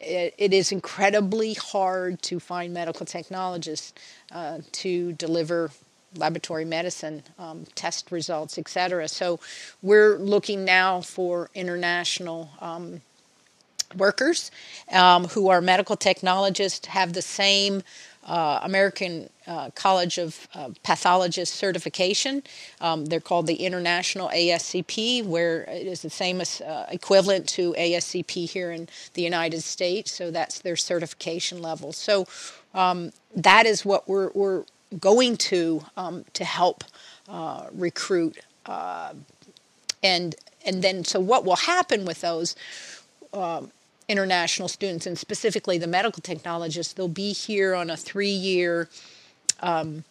it, 0.00 0.34
it 0.38 0.54
is 0.54 0.70
incredibly 0.72 1.54
hard 1.54 2.22
to 2.22 2.38
find 2.38 2.72
medical 2.72 3.04
technologists 3.04 3.92
uh, 4.32 4.58
to 4.72 5.12
deliver 5.14 5.70
laboratory 6.16 6.64
medicine 6.64 7.22
um, 7.38 7.66
test 7.74 8.10
results, 8.10 8.58
et 8.58 8.68
cetera. 8.68 9.08
So 9.08 9.40
we're 9.82 10.18
looking 10.18 10.64
now 10.64 11.00
for 11.00 11.50
international 11.54 12.50
um, 12.60 13.00
workers 13.96 14.50
um, 14.92 15.24
who 15.24 15.48
are 15.48 15.60
medical 15.60 15.96
technologists, 15.96 16.86
have 16.86 17.12
the 17.12 17.22
same 17.22 17.82
uh, 18.26 18.60
American 18.62 19.30
uh, 19.46 19.70
College 19.70 20.18
of 20.18 20.46
uh, 20.54 20.68
Pathologists 20.82 21.56
certification. 21.56 22.42
Um, 22.80 23.06
they're 23.06 23.20
called 23.20 23.46
the 23.46 23.54
International 23.54 24.28
ASCP, 24.28 25.24
where 25.24 25.62
it 25.62 25.86
is 25.86 26.02
the 26.02 26.10
same 26.10 26.42
as, 26.42 26.60
uh, 26.60 26.86
equivalent 26.90 27.48
to 27.50 27.72
ASCP 27.72 28.48
here 28.50 28.70
in 28.70 28.88
the 29.14 29.22
United 29.22 29.62
States. 29.62 30.12
So 30.12 30.30
that's 30.30 30.58
their 30.58 30.76
certification 30.76 31.62
level. 31.62 31.92
So 31.92 32.26
um, 32.74 33.12
that 33.34 33.64
is 33.64 33.84
what 33.86 34.06
we're, 34.06 34.30
we're 34.34 34.64
going 35.00 35.36
to 35.36 35.84
um, 35.96 36.24
to 36.32 36.44
help 36.44 36.84
uh, 37.28 37.66
recruit. 37.72 38.38
Uh, 38.66 39.14
and 40.02 40.34
and 40.64 40.82
then 40.82 41.04
so 41.04 41.20
what 41.20 41.44
will 41.44 41.56
happen 41.56 42.04
with 42.04 42.20
those 42.20 42.56
um, 43.32 43.70
international 44.08 44.68
students 44.68 45.06
and 45.06 45.18
specifically 45.18 45.78
the 45.78 45.86
medical 45.86 46.22
technologists? 46.22 46.92
They'll 46.92 47.08
be 47.08 47.32
here 47.32 47.74
on 47.74 47.90
a 47.90 47.96
three-year 47.96 48.88
um, 49.60 50.04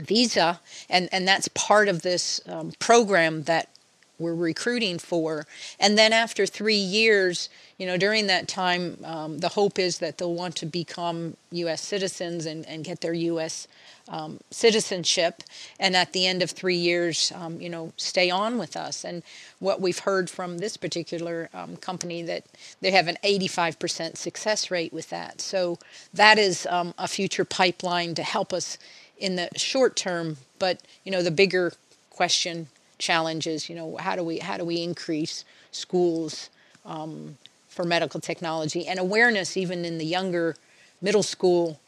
visa, 0.00 0.60
and 0.88 1.08
and 1.12 1.26
that's 1.26 1.48
part 1.48 1.88
of 1.88 2.02
this 2.02 2.40
um, 2.46 2.72
program 2.78 3.44
that 3.44 3.68
we're 4.18 4.34
recruiting 4.34 4.98
for. 4.98 5.46
And 5.80 5.98
then 5.98 6.12
after 6.12 6.46
three 6.46 6.74
years, 6.74 7.48
you 7.78 7.86
know, 7.86 7.96
during 7.96 8.26
that 8.28 8.48
time, 8.48 8.98
um, 9.04 9.38
the 9.38 9.48
hope 9.48 9.78
is 9.78 9.98
that 9.98 10.18
they'll 10.18 10.34
want 10.34 10.56
to 10.56 10.66
become 10.66 11.36
U.S. 11.50 11.82
citizens 11.82 12.46
and, 12.46 12.66
and 12.66 12.84
get 12.84 13.00
their 13.00 13.14
U.S 13.14 13.66
um, 14.08 14.40
citizenship, 14.50 15.42
and 15.78 15.94
at 15.96 16.12
the 16.12 16.26
end 16.26 16.42
of 16.42 16.50
three 16.50 16.76
years, 16.76 17.32
um, 17.34 17.60
you 17.60 17.68
know, 17.68 17.92
stay 17.96 18.30
on 18.30 18.58
with 18.58 18.76
us. 18.76 19.04
And 19.04 19.22
what 19.58 19.80
we've 19.80 20.00
heard 20.00 20.28
from 20.28 20.58
this 20.58 20.76
particular 20.76 21.48
um, 21.54 21.76
company 21.76 22.22
that 22.22 22.44
they 22.80 22.90
have 22.90 23.08
an 23.08 23.16
85% 23.24 24.16
success 24.16 24.70
rate 24.70 24.92
with 24.92 25.10
that. 25.10 25.40
So 25.40 25.78
that 26.12 26.38
is 26.38 26.66
um, 26.66 26.94
a 26.98 27.08
future 27.08 27.44
pipeline 27.44 28.14
to 28.14 28.22
help 28.22 28.52
us 28.52 28.78
in 29.18 29.36
the 29.36 29.48
short 29.56 29.96
term. 29.96 30.38
But 30.58 30.82
you 31.04 31.12
know, 31.12 31.22
the 31.22 31.30
bigger 31.30 31.72
question 32.10 32.68
challenge 33.02 33.46
is, 33.46 33.68
you 33.68 33.74
know, 33.74 33.96
how 33.96 34.16
do 34.16 34.22
we 34.22 34.38
how 34.38 34.56
do 34.56 34.64
we 34.64 34.82
increase 34.82 35.44
schools 35.72 36.48
um, 36.86 37.36
for 37.68 37.84
medical 37.84 38.20
technology 38.20 38.86
and 38.86 38.98
awareness 38.98 39.56
even 39.56 39.84
in 39.84 39.98
the 39.98 40.06
younger 40.06 40.54
middle 41.00 41.22
school, 41.22 41.78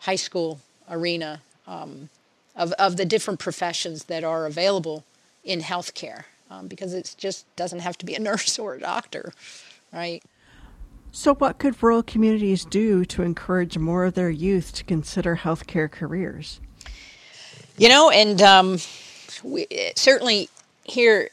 high 0.00 0.16
school 0.16 0.60
arena 0.90 1.40
um, 1.66 2.10
of, 2.54 2.72
of 2.72 2.96
the 2.96 3.04
different 3.04 3.40
professions 3.40 4.04
that 4.04 4.22
are 4.22 4.46
available 4.46 5.04
in 5.42 5.60
healthcare 5.60 6.24
um, 6.50 6.66
because 6.66 6.92
it 6.92 7.14
just 7.16 7.44
doesn't 7.56 7.80
have 7.80 7.96
to 7.98 8.06
be 8.06 8.14
a 8.14 8.20
nurse 8.30 8.58
or 8.58 8.74
a 8.74 8.80
doctor, 8.80 9.32
right? 9.92 10.22
So, 11.10 11.34
what 11.34 11.58
could 11.58 11.82
rural 11.82 12.02
communities 12.02 12.66
do 12.66 13.04
to 13.06 13.22
encourage 13.22 13.78
more 13.78 14.04
of 14.04 14.14
their 14.14 14.28
youth 14.28 14.74
to 14.74 14.84
consider 14.84 15.36
healthcare 15.36 15.90
careers? 15.90 16.60
You 17.78 17.88
know, 17.88 18.10
and 18.10 18.42
um, 18.42 18.78
we, 19.42 19.66
certainly 19.96 20.50
here 20.88 21.30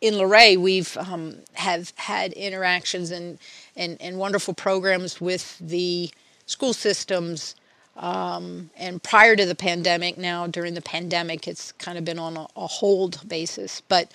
in 0.00 0.16
Luray, 0.16 0.56
we've 0.56 0.96
um, 0.96 1.36
have 1.54 1.92
had 1.96 2.32
interactions 2.34 3.10
and, 3.10 3.38
and, 3.76 4.00
and 4.00 4.18
wonderful 4.18 4.54
programs 4.54 5.20
with 5.20 5.58
the 5.58 6.10
school 6.46 6.72
systems 6.72 7.54
um, 7.98 8.70
and 8.76 9.02
prior 9.02 9.34
to 9.34 9.44
the 9.44 9.56
pandemic, 9.56 10.16
now 10.16 10.46
during 10.46 10.74
the 10.74 10.82
pandemic, 10.82 11.48
it's 11.48 11.72
kind 11.72 11.98
of 11.98 12.04
been 12.04 12.18
on 12.18 12.36
a, 12.36 12.46
a 12.56 12.66
hold 12.66 13.28
basis. 13.28 13.82
But 13.88 14.12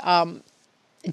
um, 0.00 0.42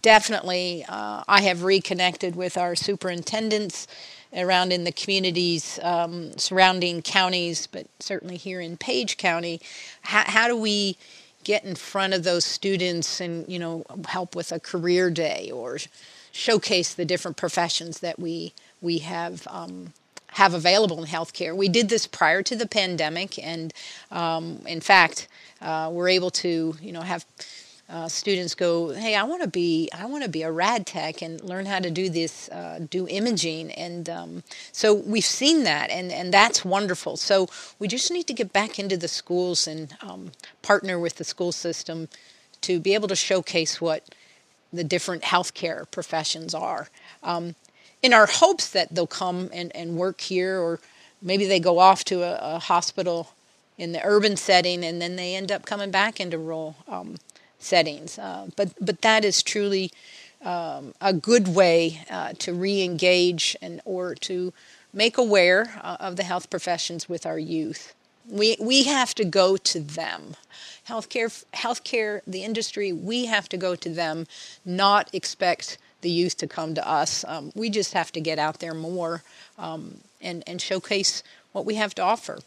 definitely, 0.02 0.86
uh, 0.88 1.24
I 1.28 1.42
have 1.42 1.64
reconnected 1.64 2.36
with 2.36 2.58
our 2.58 2.76
superintendents 2.76 3.88
around 4.36 4.72
in 4.72 4.86
the 4.86 4.92
communities 4.94 5.80
um, 5.84 6.36
surrounding 6.38 7.02
counties, 7.02 7.68
but 7.68 7.88
certainly 8.00 8.38
here 8.38 8.62
in 8.62 8.78
Page 8.78 9.18
County. 9.18 9.60
How, 10.02 10.24
how, 10.26 10.48
do 10.48 10.56
we 10.56 10.98
get 11.44 11.64
in 11.64 11.76
front 11.76 12.14
of 12.14 12.24
those 12.24 12.46
students 12.46 13.22
and 13.22 13.48
you 13.48 13.60
know 13.60 13.86
help 14.08 14.36
with 14.36 14.52
a 14.52 14.60
career 14.60 15.10
day 15.10 15.52
or 15.52 15.78
showcase 16.32 16.94
the 16.94 17.06
different 17.06 17.38
professions 17.38 18.00
that 18.00 18.20
we 18.20 18.54
we 18.82 19.00
have 19.00 19.48
um, 19.50 19.94
have 20.34 20.54
available 20.54 21.00
in 21.02 21.08
healthcare. 21.08 21.56
We 21.56 21.70
did 21.70 21.90
this 21.90 22.08
prior 22.08 22.42
to 22.44 22.56
the 22.56 22.68
pandemic, 22.68 23.38
and 23.38 23.74
um, 24.12 24.62
in 24.66 24.82
fact, 24.82 25.28
uh, 25.62 25.90
we're 25.94 26.10
able 26.10 26.32
to, 26.32 26.76
you 26.82 26.92
know, 26.92 27.02
have 27.02 27.26
uh, 27.94 28.08
students 28.10 28.56
go, 28.56 28.90
"Hey, 28.90 29.16
I 29.16 29.24
want 29.24 29.44
to 29.44 29.48
be, 29.48 29.88
I 29.94 30.08
want 30.08 30.24
to 30.24 30.30
be 30.30 30.42
a 30.42 30.52
rad 30.52 30.88
tech 30.88 31.22
and 31.22 31.40
learn 31.44 31.68
how 31.68 31.80
to 31.80 31.92
do 31.92 32.10
this, 32.10 32.50
uh, 32.50 32.80
do 32.90 33.08
imaging." 33.08 33.72
And 33.72 34.10
um, 34.10 34.44
so 34.72 34.94
we've 34.96 35.24
seen 35.24 35.64
that, 35.66 35.92
and 35.92 36.12
and 36.12 36.34
that's 36.34 36.66
wonderful. 36.66 37.18
So 37.18 37.48
we 37.78 37.88
just 37.88 38.12
need 38.12 38.26
to 38.28 38.34
get 38.34 38.52
back 38.52 38.80
into 38.80 38.98
the 38.98 39.08
schools 39.08 39.68
and 39.68 39.96
um, 40.02 40.32
partner 40.64 40.98
with 40.98 41.16
the 41.18 41.24
school 41.24 41.52
system 41.52 42.10
to 42.62 42.80
be 42.80 42.96
able 42.96 43.08
to 43.10 43.16
showcase 43.16 43.80
what 43.80 44.04
the 44.74 44.84
different 44.84 45.22
healthcare 45.24 45.90
professions 45.92 46.56
are. 46.56 46.90
Um, 47.22 47.56
in 48.02 48.12
our 48.12 48.26
hopes 48.26 48.70
that 48.72 48.94
they'll 48.96 49.08
come 49.08 49.50
and, 49.54 49.74
and 49.76 49.96
work 49.98 50.20
here, 50.22 50.60
or 50.60 50.80
maybe 51.22 51.46
they 51.46 51.60
go 51.60 51.78
off 51.78 52.04
to 52.06 52.24
a, 52.24 52.56
a 52.56 52.60
hospital 52.60 53.30
in 53.78 53.92
the 53.92 54.02
urban 54.04 54.36
setting 54.36 54.84
and 54.84 55.02
then 55.02 55.16
they 55.16 55.36
end 55.36 55.52
up 55.52 55.66
coming 55.66 55.92
back 55.92 56.20
into 56.20 56.38
rural 56.38 56.76
um, 56.88 57.16
settings. 57.64 58.20
Uh, 58.20 58.48
but, 58.56 58.74
but 58.80 59.02
that 59.02 59.24
is 59.26 59.44
truly 59.44 59.92
um, 60.44 60.94
a 61.02 61.14
good 61.14 61.48
way 61.48 62.02
uh, 62.10 62.34
to 62.40 62.54
re-engage 62.54 63.56
and 63.62 63.82
or 63.86 64.16
to 64.16 64.54
make 64.94 65.18
aware 65.18 65.80
uh, 65.82 65.98
of 66.00 66.16
the 66.16 66.24
health 66.24 66.50
professions 66.50 67.10
with 67.10 67.26
our 67.26 67.40
youth. 67.40 67.94
We, 68.30 68.56
we 68.60 68.84
have 68.84 69.14
to 69.16 69.26
go 69.26 69.58
to 69.58 69.80
them. 69.80 70.36
Healthcare, 70.88 71.44
healthcare, 71.54 72.22
the 72.28 72.44
industry, 72.44 72.94
we 72.94 73.26
have 73.26 73.50
to 73.50 73.58
go 73.58 73.76
to 73.76 73.90
them, 73.90 74.28
not 74.66 75.10
expect 75.14 75.78
the 76.02 76.12
youth 76.12 76.38
to 76.38 76.48
come 76.48 76.76
to 76.76 76.88
us. 76.88 77.26
Um, 77.28 77.52
we 77.56 77.70
just 77.70 77.94
have 77.94 78.12
to 78.12 78.22
get 78.22 78.38
out 78.38 78.60
there 78.60 78.74
more 78.74 79.24
um, 79.58 80.02
and, 80.22 80.44
and 80.46 80.62
showcase 80.62 81.24
what 81.54 81.66
we 81.66 81.76
have 81.76 81.96
to 81.96 82.02
offer. 82.02 82.40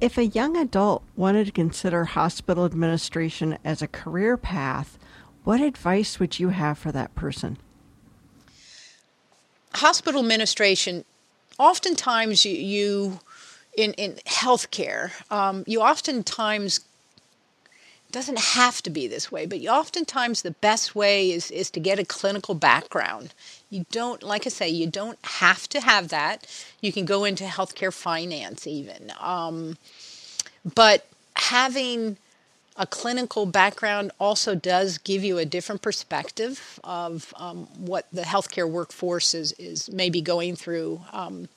If 0.00 0.16
a 0.16 0.24
young 0.24 0.56
adult 0.56 1.02
wanted 1.14 1.46
to 1.46 1.52
consider 1.52 2.04
hospital 2.04 2.64
administration 2.64 3.58
as 3.62 3.82
a 3.82 3.86
career 3.86 4.38
path, 4.38 4.98
what 5.44 5.60
advice 5.60 6.18
would 6.18 6.38
you 6.38 6.48
have 6.48 6.78
for 6.78 6.90
that 6.92 7.14
person? 7.14 7.58
Hospital 9.74 10.22
administration, 10.22 11.04
oftentimes 11.58 12.46
you, 12.46 12.52
you 12.52 13.20
in, 13.76 13.92
in 13.94 14.14
healthcare, 14.26 15.10
um, 15.30 15.64
you 15.66 15.82
oftentimes 15.82 16.80
doesn't 18.12 18.38
have 18.38 18.82
to 18.82 18.90
be 18.90 19.06
this 19.06 19.30
way, 19.30 19.46
but 19.46 19.60
oftentimes 19.66 20.42
the 20.42 20.50
best 20.50 20.94
way 20.94 21.30
is, 21.30 21.50
is 21.50 21.70
to 21.70 21.80
get 21.80 21.98
a 21.98 22.04
clinical 22.04 22.54
background. 22.54 23.34
You 23.68 23.86
don't, 23.90 24.22
like 24.22 24.46
I 24.46 24.50
say, 24.50 24.68
you 24.68 24.86
don't 24.86 25.18
have 25.24 25.68
to 25.68 25.80
have 25.80 26.08
that. 26.08 26.46
You 26.80 26.92
can 26.92 27.04
go 27.04 27.24
into 27.24 27.44
healthcare 27.44 27.92
finance 27.92 28.66
even. 28.66 29.12
Um, 29.20 29.76
but 30.74 31.06
having 31.34 32.16
a 32.76 32.86
clinical 32.86 33.46
background 33.46 34.12
also 34.18 34.54
does 34.54 34.98
give 34.98 35.22
you 35.22 35.38
a 35.38 35.44
different 35.44 35.82
perspective 35.82 36.80
of 36.82 37.32
um, 37.36 37.66
what 37.76 38.06
the 38.12 38.22
healthcare 38.22 38.68
workforce 38.68 39.34
is, 39.34 39.52
is 39.58 39.90
maybe 39.90 40.20
going 40.20 40.56
through. 40.56 41.00
Um, 41.12 41.48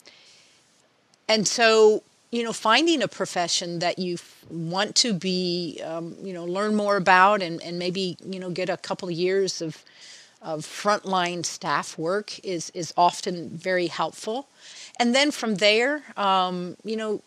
and 1.28 1.48
so 1.48 2.04
you 2.34 2.41
know, 2.41 2.52
finding 2.52 3.04
a 3.04 3.08
profession 3.08 3.78
that 3.78 4.00
you 4.00 4.17
want 4.50 4.96
to 4.96 5.13
be, 5.13 5.80
um, 5.86 6.15
you 6.24 6.34
know, 6.34 6.43
learn 6.43 6.76
more 6.76 6.98
about 6.98 7.43
and, 7.43 7.62
and 7.62 7.78
maybe, 7.78 8.17
you 8.26 8.39
know, 8.39 8.50
get 8.50 8.69
a 8.69 8.78
couple 8.78 9.08
of 9.08 9.13
years 9.13 9.62
of, 9.62 9.84
of 10.41 10.62
frontline 10.62 11.46
staff 11.46 11.96
work 11.96 12.39
is, 12.43 12.72
is 12.72 12.91
often 12.98 13.50
very 13.50 13.86
helpful. 13.86 14.48
And 15.00 15.13
then 15.13 15.30
from 15.30 15.58
there, 15.58 16.02
um, 16.17 16.76
you 16.84 16.98
know, 16.98 17.22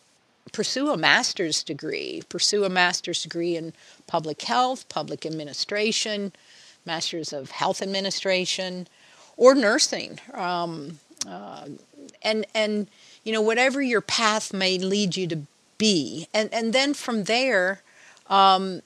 pursue 0.53 0.91
a 0.91 0.97
master's 0.97 1.63
degree, 1.63 2.25
pursue 2.29 2.65
a 2.65 2.69
master's 2.69 3.23
degree 3.23 3.57
in 3.57 3.75
public 4.09 4.43
health, 4.43 4.89
public 4.89 5.25
administration, 5.25 6.33
master's 6.85 7.33
of 7.33 7.53
health 7.53 7.81
administration, 7.81 8.89
or 9.37 9.55
nursing. 9.55 10.19
Um, 10.35 10.99
uh, 11.29 11.69
and, 12.23 12.45
and, 12.57 12.89
you 13.27 13.33
know, 13.33 13.43
whatever 13.43 13.83
your 13.83 14.01
path 14.01 14.53
may 14.53 14.79
lead 14.79 15.17
you 15.17 15.27
to 15.27 15.41
be. 15.79 16.29
And, 16.33 16.49
and 16.55 16.73
then 16.73 16.95
from 16.95 17.25
there, 17.25 17.83
um, 18.31 18.83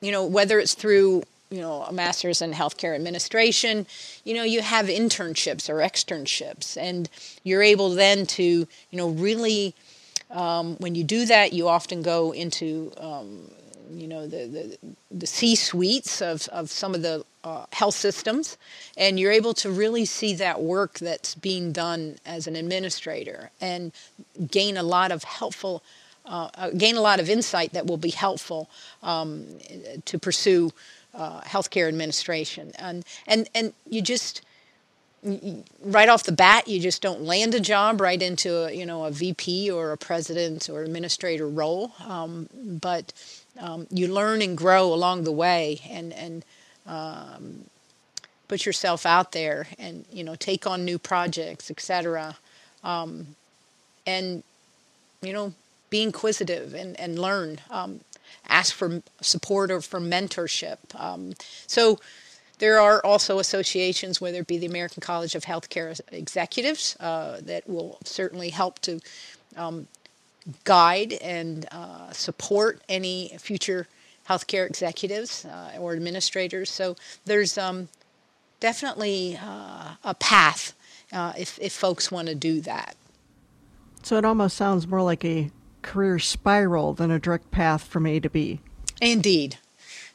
you 0.00 0.12
know, 0.12 0.24
whether 0.24 0.60
it's 0.60 0.74
through, 0.74 1.24
you 1.50 1.60
know, 1.60 1.82
a 1.82 1.92
master's 1.92 2.40
in 2.40 2.52
healthcare 2.52 2.94
administration, 2.94 3.86
you 4.22 4.34
know, 4.34 4.44
you 4.44 4.62
have 4.62 4.86
internships 4.86 5.68
or 5.68 5.78
externships, 5.78 6.76
and 6.80 7.10
you're 7.42 7.60
able 7.60 7.90
then 7.90 8.24
to, 8.26 8.44
you 8.44 8.96
know, 8.96 9.08
really, 9.08 9.74
um, 10.30 10.76
when 10.76 10.94
you 10.94 11.02
do 11.02 11.26
that, 11.26 11.52
you 11.52 11.66
often 11.66 12.02
go 12.02 12.30
into, 12.30 12.92
um, 12.98 13.50
you 14.00 14.08
know, 14.08 14.26
the, 14.26 14.46
the, 14.46 14.78
the 15.10 15.26
C 15.26 15.54
suites 15.54 16.22
of, 16.22 16.48
of 16.48 16.70
some 16.70 16.94
of 16.94 17.02
the 17.02 17.24
uh, 17.44 17.66
health 17.72 17.94
systems, 17.94 18.56
and 18.96 19.18
you're 19.18 19.32
able 19.32 19.54
to 19.54 19.70
really 19.70 20.04
see 20.04 20.34
that 20.34 20.60
work 20.60 20.98
that's 20.98 21.34
being 21.34 21.72
done 21.72 22.16
as 22.24 22.46
an 22.46 22.56
administrator 22.56 23.50
and 23.60 23.92
gain 24.50 24.76
a 24.76 24.82
lot 24.82 25.10
of 25.12 25.24
helpful, 25.24 25.82
uh, 26.26 26.48
uh, 26.54 26.70
gain 26.70 26.96
a 26.96 27.00
lot 27.00 27.20
of 27.20 27.28
insight 27.28 27.72
that 27.72 27.86
will 27.86 27.96
be 27.96 28.10
helpful 28.10 28.70
um, 29.02 29.44
to 30.04 30.18
pursue 30.18 30.70
uh, 31.14 31.40
healthcare 31.42 31.88
administration. 31.88 32.72
And, 32.78 33.04
and, 33.26 33.48
and 33.54 33.72
you 33.88 34.02
just, 34.02 34.42
right 35.84 36.08
off 36.08 36.24
the 36.24 36.32
bat, 36.32 36.66
you 36.66 36.80
just 36.80 37.02
don't 37.02 37.22
land 37.22 37.54
a 37.54 37.60
job 37.60 38.00
right 38.00 38.20
into 38.20 38.66
a, 38.66 38.72
you 38.72 38.86
know, 38.86 39.04
a 39.04 39.10
VP 39.10 39.70
or 39.70 39.92
a 39.92 39.96
president 39.96 40.68
or 40.68 40.82
administrator 40.82 41.48
role, 41.48 41.92
um, 42.06 42.48
but 42.54 43.12
um, 43.60 43.86
you 43.90 44.08
learn 44.08 44.42
and 44.42 44.56
grow 44.56 44.92
along 44.92 45.24
the 45.24 45.32
way 45.32 45.80
and, 45.88 46.12
and 46.12 46.44
um, 46.86 47.64
put 48.48 48.66
yourself 48.66 49.06
out 49.06 49.32
there 49.32 49.66
and 49.78 50.04
you 50.12 50.24
know 50.24 50.34
take 50.34 50.66
on 50.66 50.84
new 50.84 50.98
projects 50.98 51.70
etc 51.70 52.36
um, 52.84 53.26
and 54.06 54.42
you 55.22 55.32
know 55.32 55.52
be 55.92 56.02
inquisitive 56.02 56.74
and, 56.74 56.98
and 56.98 57.18
learn. 57.18 57.60
Um, 57.70 58.00
ask 58.48 58.74
for 58.74 59.02
support 59.20 59.70
or 59.70 59.80
for 59.80 60.00
mentorship. 60.00 60.78
Um, 60.98 61.34
so 61.66 62.00
there 62.58 62.80
are 62.80 63.04
also 63.04 63.38
associations 63.38 64.20
whether 64.20 64.38
it 64.38 64.46
be 64.46 64.56
the 64.58 64.66
american 64.66 65.00
college 65.00 65.34
of 65.34 65.44
healthcare 65.44 66.00
executives 66.12 66.96
uh, 67.00 67.38
that 67.42 67.68
will 67.68 67.98
certainly 68.04 68.50
help 68.50 68.78
to 68.80 69.00
um, 69.56 69.88
guide 70.64 71.12
and 71.14 71.66
uh, 71.70 72.10
support 72.12 72.80
any 72.88 73.34
future 73.38 73.86
healthcare 74.28 74.66
executives 74.66 75.44
uh, 75.44 75.76
or 75.78 75.94
administrators. 75.94 76.70
So 76.70 76.96
there's 77.24 77.58
um, 77.58 77.88
definitely 78.60 79.38
uh, 79.40 79.94
a 80.04 80.14
path 80.14 80.74
uh, 81.12 81.32
if, 81.36 81.58
if 81.60 81.72
folks 81.72 82.10
want 82.10 82.28
to 82.28 82.34
do 82.34 82.60
that. 82.62 82.96
So 84.02 84.16
it 84.16 84.24
almost 84.24 84.56
sounds 84.56 84.86
more 84.86 85.02
like 85.02 85.24
a 85.24 85.50
career 85.82 86.18
spiral 86.18 86.94
than 86.94 87.10
a 87.10 87.18
direct 87.18 87.50
path 87.50 87.84
from 87.84 88.06
A 88.06 88.20
to 88.20 88.30
B. 88.30 88.60
Indeed, 89.00 89.58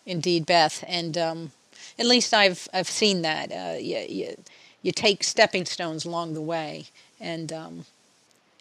indeed, 0.05 0.45
Beth, 0.45 0.83
and 0.87 1.17
um, 1.17 1.51
at 1.99 2.05
least 2.05 2.33
I've 2.33 2.67
I've 2.73 2.89
seen 2.89 3.21
that. 3.23 3.51
Uh, 3.51 3.77
you, 3.77 3.97
you, 3.97 4.37
you 4.81 4.91
take 4.91 5.23
stepping 5.23 5.65
stones 5.65 6.05
along 6.05 6.33
the 6.33 6.41
way, 6.41 6.85
and 7.19 7.51
um, 7.51 7.85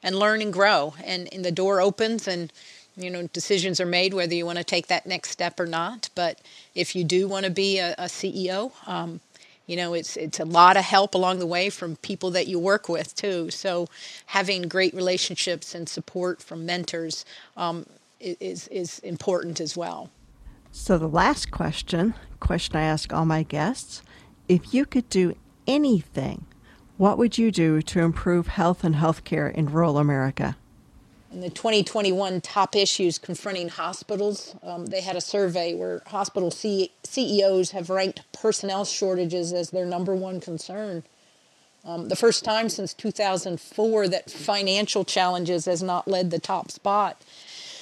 and 0.06 0.16
learn 0.16 0.40
and 0.40 0.52
grow, 0.52 0.94
and, 1.04 1.28
and 1.34 1.44
the 1.44 1.50
door 1.50 1.80
opens, 1.80 2.28
and 2.28 2.52
you 2.96 3.10
know 3.10 3.26
decisions 3.26 3.80
are 3.80 3.86
made 3.86 4.14
whether 4.14 4.34
you 4.34 4.46
want 4.46 4.56
to 4.56 4.64
take 4.64 4.86
that 4.86 5.04
next 5.04 5.30
step 5.30 5.60
or 5.60 5.66
not. 5.66 6.08
But 6.14 6.40
if 6.74 6.96
you 6.96 7.04
do 7.04 7.28
want 7.28 7.44
to 7.44 7.50
be 7.50 7.78
a, 7.78 7.94
a 7.98 8.04
ceo 8.04 8.72
um, 8.86 9.20
you 9.66 9.76
know 9.76 9.92
it's 9.92 10.16
it's 10.16 10.40
a 10.40 10.44
lot 10.44 10.76
of 10.78 10.84
help 10.84 11.14
along 11.14 11.40
the 11.40 11.46
way 11.46 11.68
from 11.68 11.96
people 11.96 12.30
that 12.30 12.46
you 12.46 12.58
work 12.58 12.88
with 12.88 13.14
too. 13.16 13.50
So 13.50 13.88
having 14.26 14.62
great 14.62 14.94
relationships 14.94 15.74
and 15.74 15.88
support 15.88 16.40
from 16.40 16.64
mentors 16.64 17.24
um, 17.56 17.84
is 18.20 18.68
is 18.68 19.00
important 19.00 19.60
as 19.60 19.76
well. 19.76 20.10
So 20.70 20.96
the 20.96 21.08
last 21.08 21.50
question 21.50 22.14
question 22.38 22.76
i 22.76 22.82
ask 22.82 23.12
all 23.12 23.26
my 23.26 23.42
guests 23.42 24.02
if 24.46 24.72
you 24.72 24.84
could 24.84 25.08
do 25.08 25.34
anything 25.66 26.44
what 26.96 27.18
would 27.18 27.38
you 27.38 27.50
do 27.50 27.82
to 27.82 28.00
improve 28.00 28.46
health 28.48 28.84
and 28.84 28.96
healthcare 28.96 29.52
in 29.52 29.66
rural 29.66 29.98
america 29.98 30.56
in 31.36 31.42
the 31.42 31.50
2021 31.50 32.40
top 32.40 32.74
issues 32.74 33.18
confronting 33.18 33.68
hospitals, 33.68 34.54
um, 34.62 34.86
they 34.86 35.02
had 35.02 35.16
a 35.16 35.20
survey 35.20 35.74
where 35.74 36.02
hospital 36.06 36.50
C- 36.50 36.92
CEOs 37.04 37.72
have 37.72 37.90
ranked 37.90 38.22
personnel 38.32 38.86
shortages 38.86 39.52
as 39.52 39.68
their 39.68 39.84
number 39.84 40.14
one 40.14 40.40
concern. 40.40 41.02
Um, 41.84 42.08
the 42.08 42.16
first 42.16 42.42
time 42.42 42.70
since 42.70 42.94
2004 42.94 44.08
that 44.08 44.30
financial 44.30 45.04
challenges 45.04 45.66
has 45.66 45.82
not 45.82 46.08
led 46.08 46.30
the 46.30 46.38
top 46.38 46.70
spot. 46.70 47.20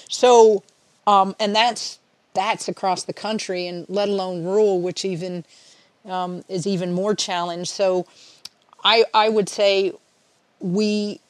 So, 0.09 0.65
um, 1.07 1.37
and 1.39 1.55
that's 1.55 2.01
that's 2.35 2.67
across 2.67 3.05
the 3.05 3.13
country, 3.13 3.69
and 3.69 3.89
let 3.89 4.09
alone 4.09 4.43
rural, 4.43 4.81
which 4.81 5.05
even 5.05 5.45
um, 6.05 6.45
is 6.49 6.67
even 6.67 6.93
more 6.93 7.15
challenged. 7.15 7.71
So, 7.71 8.07
I 8.85 9.05
I 9.13 9.29
would 9.29 9.49
say 9.49 9.93
we 10.61 11.21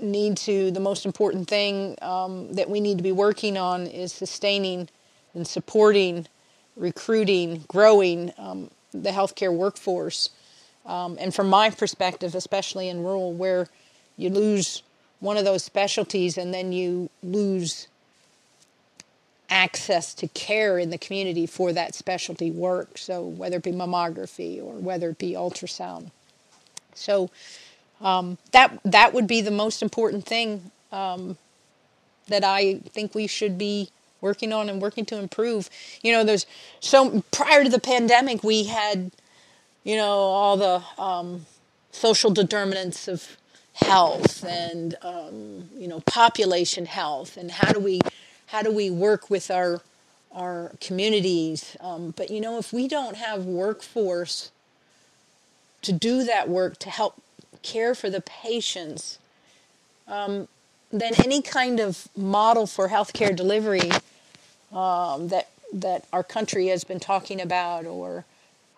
need 0.00 0.36
to, 0.36 0.70
the 0.70 0.80
most 0.80 1.06
important 1.06 1.48
thing 1.48 1.96
um, 2.02 2.52
that 2.54 2.68
we 2.68 2.80
need 2.80 2.98
to 2.98 3.02
be 3.02 3.12
working 3.12 3.56
on 3.56 3.86
is 3.86 4.12
sustaining 4.12 4.88
and 5.34 5.46
supporting, 5.46 6.26
recruiting, 6.76 7.64
growing 7.68 8.32
um, 8.38 8.70
the 8.92 9.10
healthcare 9.10 9.54
workforce. 9.54 10.30
Um, 10.84 11.16
and 11.20 11.34
from 11.34 11.48
my 11.48 11.70
perspective, 11.70 12.34
especially 12.34 12.88
in 12.88 13.02
rural, 13.02 13.32
where 13.32 13.68
you 14.16 14.30
lose 14.30 14.82
one 15.20 15.36
of 15.36 15.44
those 15.44 15.62
specialties 15.62 16.36
and 16.36 16.52
then 16.52 16.72
you 16.72 17.08
lose 17.22 17.86
access 19.48 20.14
to 20.14 20.26
care 20.28 20.78
in 20.78 20.90
the 20.90 20.98
community 20.98 21.46
for 21.46 21.72
that 21.72 21.94
specialty 21.94 22.50
work. 22.50 22.98
So, 22.98 23.22
whether 23.22 23.58
it 23.58 23.62
be 23.62 23.70
mammography 23.70 24.60
or 24.60 24.74
whether 24.74 25.10
it 25.10 25.18
be 25.18 25.32
ultrasound. 25.32 26.10
So, 26.94 27.30
um, 28.00 28.38
that 28.50 28.78
that 28.84 29.14
would 29.14 29.26
be 29.26 29.40
the 29.40 29.50
most 29.50 29.82
important 29.82 30.26
thing 30.26 30.70
um, 30.90 31.38
that 32.28 32.44
I 32.44 32.80
think 32.90 33.14
we 33.14 33.26
should 33.26 33.58
be 33.58 33.90
working 34.20 34.52
on 34.52 34.68
and 34.68 34.80
working 34.80 35.04
to 35.06 35.18
improve. 35.18 35.68
You 36.02 36.12
know, 36.12 36.24
there's 36.24 36.46
so 36.80 37.22
prior 37.30 37.64
to 37.64 37.70
the 37.70 37.80
pandemic, 37.80 38.42
we 38.42 38.64
had, 38.64 39.10
you 39.84 39.96
know, 39.96 40.12
all 40.12 40.56
the 40.56 40.82
um, 41.02 41.46
social 41.90 42.30
determinants 42.30 43.08
of 43.08 43.36
health 43.74 44.44
and 44.44 44.96
um, 45.02 45.68
you 45.74 45.88
know 45.88 46.00
population 46.00 46.86
health 46.86 47.36
and 47.36 47.50
how 47.50 47.72
do 47.72 47.80
we 47.80 48.00
how 48.46 48.62
do 48.62 48.70
we 48.70 48.90
work 48.90 49.30
with 49.30 49.50
our 49.50 49.80
our 50.32 50.72
communities 50.80 51.76
um, 51.80 52.12
but 52.16 52.30
you 52.30 52.40
know 52.40 52.58
if 52.58 52.72
we 52.72 52.86
don't 52.86 53.16
have 53.16 53.46
workforce 53.46 54.50
to 55.82 55.92
do 55.92 56.24
that 56.24 56.48
work 56.48 56.78
to 56.78 56.90
help 56.90 57.22
care 57.62 57.94
for 57.94 58.10
the 58.10 58.20
patients 58.20 59.18
um, 60.08 60.48
then 60.92 61.12
any 61.24 61.42
kind 61.42 61.80
of 61.80 62.08
model 62.16 62.66
for 62.66 62.88
healthcare 62.88 63.34
delivery 63.34 63.90
um, 64.72 65.28
that 65.28 65.48
that 65.72 66.04
our 66.12 66.22
country 66.22 66.68
has 66.68 66.84
been 66.84 67.00
talking 67.00 67.40
about 67.40 67.86
or 67.86 68.24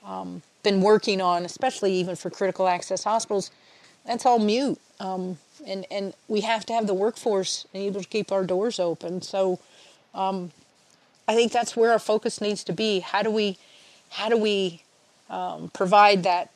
um, 0.05 0.43
been 0.63 0.81
working 0.81 1.21
on, 1.21 1.45
especially 1.45 1.93
even 1.95 2.17
for 2.17 2.31
critical 2.31 2.69
access 2.69 3.05
hospitals, 3.05 3.51
that's 4.07 4.27
all 4.27 4.39
mute. 4.39 4.81
Um, 5.01 5.39
and 5.67 5.87
and 5.91 6.15
we 6.29 6.43
have 6.43 6.67
to 6.67 6.73
have 6.73 6.87
the 6.87 6.95
workforce 6.95 7.67
able 7.75 8.03
to 8.03 8.09
keep 8.09 8.33
our 8.33 8.45
doors 8.45 8.81
open. 8.81 9.23
So 9.23 9.61
um, 10.15 10.53
I 11.29 11.35
think 11.35 11.53
that's 11.53 11.77
where 11.77 11.93
our 11.93 11.99
focus 11.99 12.41
needs 12.41 12.65
to 12.65 12.73
be. 12.73 13.01
How 13.01 13.23
do 13.23 13.31
we 13.31 13.59
how 14.11 14.29
do 14.29 14.37
we 14.37 14.83
um, 15.31 15.71
provide 15.75 16.23
that 16.25 16.51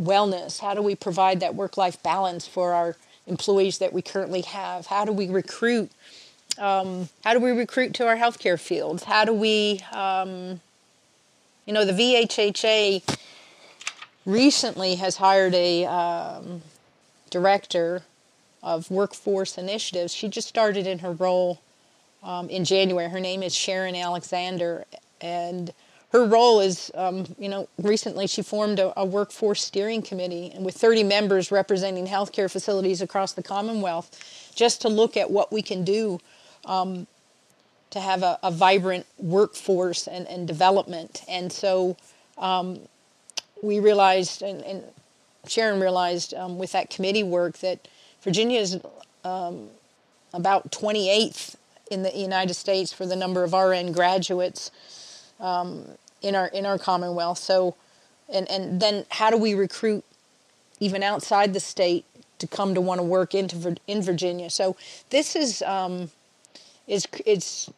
wellness? 0.00 0.60
How 0.60 0.74
do 0.74 0.82
we 0.82 0.94
provide 0.94 1.40
that 1.40 1.54
work 1.54 1.76
life 1.76 2.02
balance 2.02 2.46
for 2.46 2.72
our 2.72 2.96
employees 3.26 3.78
that 3.78 3.92
we 3.92 4.02
currently 4.02 4.42
have? 4.42 4.86
How 4.86 5.04
do 5.04 5.12
we 5.12 5.28
recruit? 5.28 5.90
Um, 6.58 7.08
how 7.24 7.32
do 7.34 7.40
we 7.40 7.50
recruit 7.50 7.94
to 7.94 8.06
our 8.06 8.16
healthcare 8.16 8.60
fields? 8.60 9.04
How 9.04 9.24
do 9.24 9.32
we, 9.32 9.80
um, 9.92 10.60
you 11.66 11.72
know, 11.72 11.84
the 11.84 11.92
VHHA 11.92 13.18
recently 14.24 14.94
has 14.96 15.16
hired 15.16 15.54
a 15.54 15.84
um, 15.86 16.62
director 17.30 18.02
of 18.62 18.90
workforce 18.90 19.58
initiatives. 19.58 20.14
She 20.14 20.28
just 20.28 20.48
started 20.48 20.86
in 20.86 21.00
her 21.00 21.12
role 21.12 21.60
um, 22.22 22.48
in 22.48 22.64
January. 22.64 23.10
Her 23.10 23.20
name 23.20 23.42
is 23.42 23.54
Sharon 23.54 23.94
Alexander, 23.94 24.86
and 25.20 25.72
her 26.14 26.24
role 26.24 26.60
is, 26.60 26.92
um, 26.94 27.26
you 27.40 27.48
know, 27.48 27.68
recently 27.82 28.28
she 28.28 28.40
formed 28.40 28.78
a, 28.78 28.98
a, 29.00 29.04
workforce 29.04 29.64
steering 29.64 30.00
committee 30.00 30.52
and 30.54 30.64
with 30.64 30.76
30 30.76 31.02
members 31.02 31.50
representing 31.50 32.06
healthcare 32.06 32.48
facilities 32.48 33.02
across 33.02 33.32
the 33.32 33.42
Commonwealth, 33.42 34.52
just 34.54 34.80
to 34.82 34.88
look 34.88 35.16
at 35.16 35.28
what 35.28 35.52
we 35.52 35.60
can 35.60 35.82
do 35.82 36.20
um, 36.66 37.08
to 37.90 37.98
have 37.98 38.22
a, 38.22 38.38
a, 38.44 38.52
vibrant 38.52 39.06
workforce 39.18 40.06
and, 40.06 40.28
and 40.28 40.46
development. 40.46 41.24
And 41.28 41.52
so 41.52 41.96
um, 42.38 42.78
we 43.60 43.80
realized, 43.80 44.40
and, 44.40 44.62
and 44.62 44.84
Sharon 45.48 45.80
realized 45.80 46.32
um, 46.32 46.58
with 46.58 46.70
that 46.72 46.90
committee 46.90 47.24
work 47.24 47.58
that 47.58 47.88
Virginia 48.22 48.60
is 48.60 48.78
um, 49.24 49.68
about 50.32 50.70
28th 50.70 51.56
in 51.90 52.04
the 52.04 52.16
United 52.16 52.54
States 52.54 52.92
for 52.92 53.04
the 53.04 53.16
number 53.16 53.42
of 53.42 53.52
RN 53.52 53.90
graduates 53.90 54.70
um, 55.40 55.88
in 56.24 56.34
our 56.34 56.46
in 56.48 56.66
our 56.66 56.78
Commonwealth. 56.78 57.38
So, 57.38 57.76
and 58.32 58.50
and 58.50 58.80
then 58.80 59.04
how 59.10 59.30
do 59.30 59.36
we 59.36 59.54
recruit 59.54 60.04
even 60.80 61.02
outside 61.02 61.52
the 61.52 61.60
state 61.60 62.04
to 62.38 62.46
come 62.46 62.74
to 62.74 62.80
want 62.80 62.98
to 62.98 63.04
work 63.04 63.34
into 63.34 63.76
in 63.86 64.02
Virginia? 64.02 64.50
So 64.50 64.76
this 65.10 65.36
is 65.36 65.62
um, 65.62 66.10
is 66.88 67.06
it's 67.26 67.70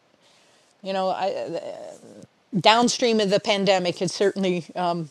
you 0.83 0.93
know 0.93 1.09
I, 1.09 1.31
uh, 1.31 1.61
downstream 2.59 3.21
of 3.21 3.31
the 3.31 3.41
pandemic 3.41 3.99
has 3.99 4.15
certainly 4.15 4.65
um, 4.77 5.11